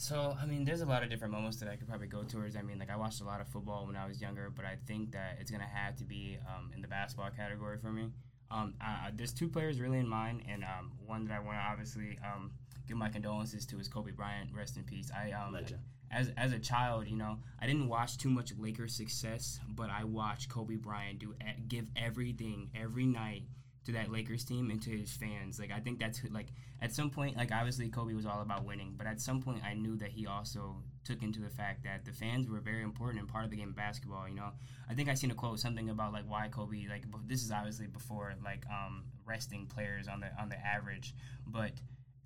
[0.00, 2.56] So I mean, there's a lot of different moments that I could probably go towards.
[2.56, 4.78] I mean, like I watched a lot of football when I was younger, but I
[4.86, 8.08] think that it's gonna have to be um, in the basketball category for me.
[8.50, 11.62] Um, uh, there's two players really in mind, and um, one that I want to
[11.62, 12.52] obviously um,
[12.88, 14.48] give my condolences to is Kobe Bryant.
[14.56, 15.10] Rest in peace.
[15.14, 15.80] I um, Legend.
[16.10, 20.04] as as a child, you know, I didn't watch too much Lakers success, but I
[20.04, 21.34] watched Kobe Bryant do
[21.68, 23.42] give everything every night
[23.86, 25.58] to that Lakers team and to his fans.
[25.58, 26.48] Like I think that's like
[26.82, 29.74] at some point, like obviously Kobe was all about winning, but at some point I
[29.74, 33.28] knew that he also took into the fact that the fans were very important and
[33.28, 34.28] part of the game of basketball.
[34.28, 34.50] You know,
[34.88, 37.86] I think I seen a quote something about like why Kobe like this is obviously
[37.86, 41.14] before like um resting players on the on the average,
[41.46, 41.72] but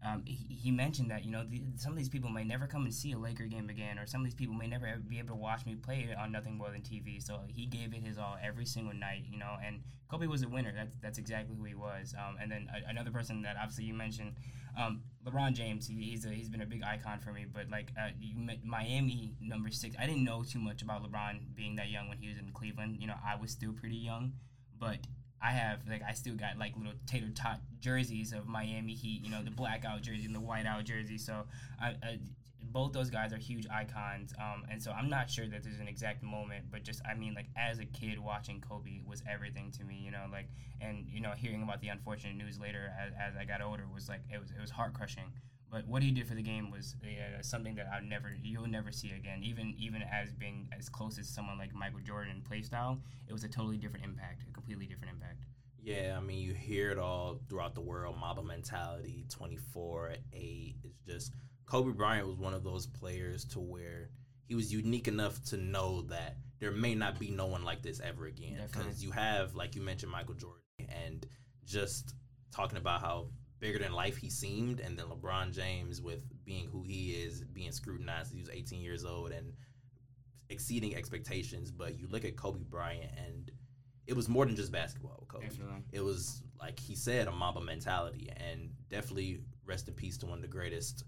[0.04, 2.84] um, he, he mentioned that you know the, some of these people may never come
[2.84, 5.28] and see a Laker game again, or some of these people may never be able
[5.28, 7.22] to watch me play on nothing more than TV.
[7.22, 9.56] So he gave it his all every single night, you know.
[9.64, 10.72] And Kobe was a winner.
[10.76, 12.14] That's that's exactly who he was.
[12.18, 14.34] Um, and then a, another person that obviously you mentioned,
[14.78, 15.86] um, LeBron James.
[15.86, 17.46] He, he's a, he's been a big icon for me.
[17.50, 18.10] But like uh,
[18.62, 22.28] Miami number six, I didn't know too much about LeBron being that young when he
[22.28, 22.98] was in Cleveland.
[23.00, 24.32] You know, I was still pretty young,
[24.78, 24.98] but
[25.44, 29.30] I have like I still got like little tater tot jerseys of Miami Heat, you
[29.30, 31.18] know, the blackout jersey and the whiteout jersey.
[31.18, 31.44] So
[31.80, 32.18] I, I
[32.62, 34.32] both those guys are huge icons.
[34.38, 37.34] Um, and so I'm not sure that there's an exact moment, but just I mean,
[37.34, 40.48] like as a kid watching Kobe was everything to me, you know, like
[40.80, 44.08] and you know hearing about the unfortunate news later as, as I got older was
[44.08, 45.30] like it was it was heart crushing.
[45.74, 48.92] But what he did for the game was uh, something that I'll never, you'll never
[48.92, 49.40] see again.
[49.42, 53.32] Even even as being as close as someone like Michael Jordan in play style, it
[53.32, 55.42] was a totally different impact, a completely different impact.
[55.82, 58.16] Yeah, I mean, you hear it all throughout the world.
[58.20, 60.76] Mamba mentality, twenty four, eight.
[60.84, 61.32] It's just
[61.66, 64.10] Kobe Bryant was one of those players to where
[64.46, 67.98] he was unique enough to know that there may not be no one like this
[67.98, 68.60] ever again.
[68.70, 70.62] Because you have, like you mentioned, Michael Jordan,
[71.04, 71.26] and
[71.64, 72.14] just
[72.52, 73.26] talking about how
[73.60, 77.72] bigger than life he seemed, and then LeBron James with being who he is, being
[77.72, 78.32] scrutinized.
[78.32, 79.52] He was 18 years old and
[80.48, 81.70] exceeding expectations.
[81.70, 83.50] But you look at Kobe Bryant, and
[84.06, 85.24] it was more than just basketball.
[85.28, 85.82] Kobe, Definitely.
[85.92, 90.38] it was like he said, a Mamba mentality, and definitely rest in peace to one
[90.38, 91.04] of the greatest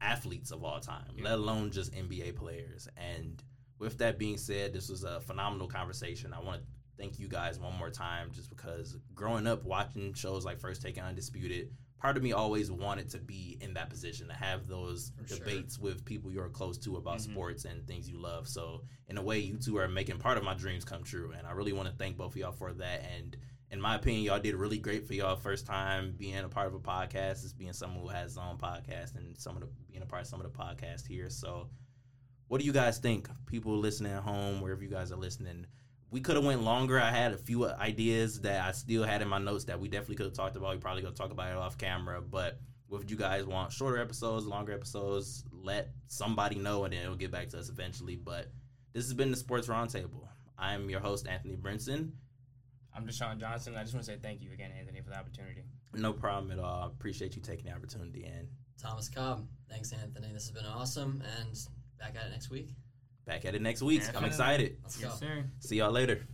[0.00, 1.24] athletes of all time, yeah.
[1.24, 2.88] let alone just NBA players.
[2.96, 3.42] And
[3.78, 6.32] with that being said, this was a phenomenal conversation.
[6.32, 6.66] I want to
[6.98, 10.96] thank you guys one more time just because growing up watching shows like First Take
[10.96, 11.70] and Undisputed,
[12.02, 15.76] part of me always wanted to be in that position to have those For debates
[15.76, 15.84] sure.
[15.84, 17.32] with people you're close to about mm-hmm.
[17.32, 18.48] sports and things you love.
[18.48, 21.46] So in a way, you two are making part of my dreams come true, and
[21.46, 23.06] I really want to thank both of y'all for that.
[23.16, 23.36] And
[23.70, 26.74] in my opinion, y'all did really great for y'all first time being a part of
[26.74, 27.44] a podcast.
[27.44, 30.22] Is being someone who has his own podcast and some of the being a part
[30.22, 31.30] of some of the podcast here.
[31.30, 31.70] So,
[32.48, 33.28] what do you guys think?
[33.46, 35.66] People listening at home, wherever you guys are listening,
[36.12, 37.00] we could have went longer.
[37.00, 40.16] I had a few ideas that I still had in my notes that we definitely
[40.16, 40.74] could have talked about.
[40.74, 42.60] We probably gonna talk about it off camera, but
[42.92, 47.30] if you guys want shorter episodes, longer episodes, let somebody know, and then it'll get
[47.30, 48.14] back to us eventually.
[48.14, 48.52] But
[48.92, 50.28] this has been the Sports Roundtable.
[50.58, 52.10] I am your host, Anthony Brinson.
[52.94, 53.74] I'm DeShawn Johnson.
[53.74, 55.62] I just want to say thank you again, Anthony, for the opportunity.
[55.94, 56.88] No problem at all.
[56.88, 58.24] Appreciate you taking the opportunity.
[58.24, 58.48] And
[58.78, 59.46] Thomas Cobb.
[59.70, 60.30] Thanks, Anthony.
[60.30, 61.22] This has been awesome.
[61.38, 61.58] And
[61.98, 62.74] back at it next week.
[63.24, 64.02] Back at it next week.
[64.16, 64.78] I'm excited.
[64.82, 65.26] Let's yes, go.
[65.26, 65.44] Sir.
[65.60, 66.26] See y'all later.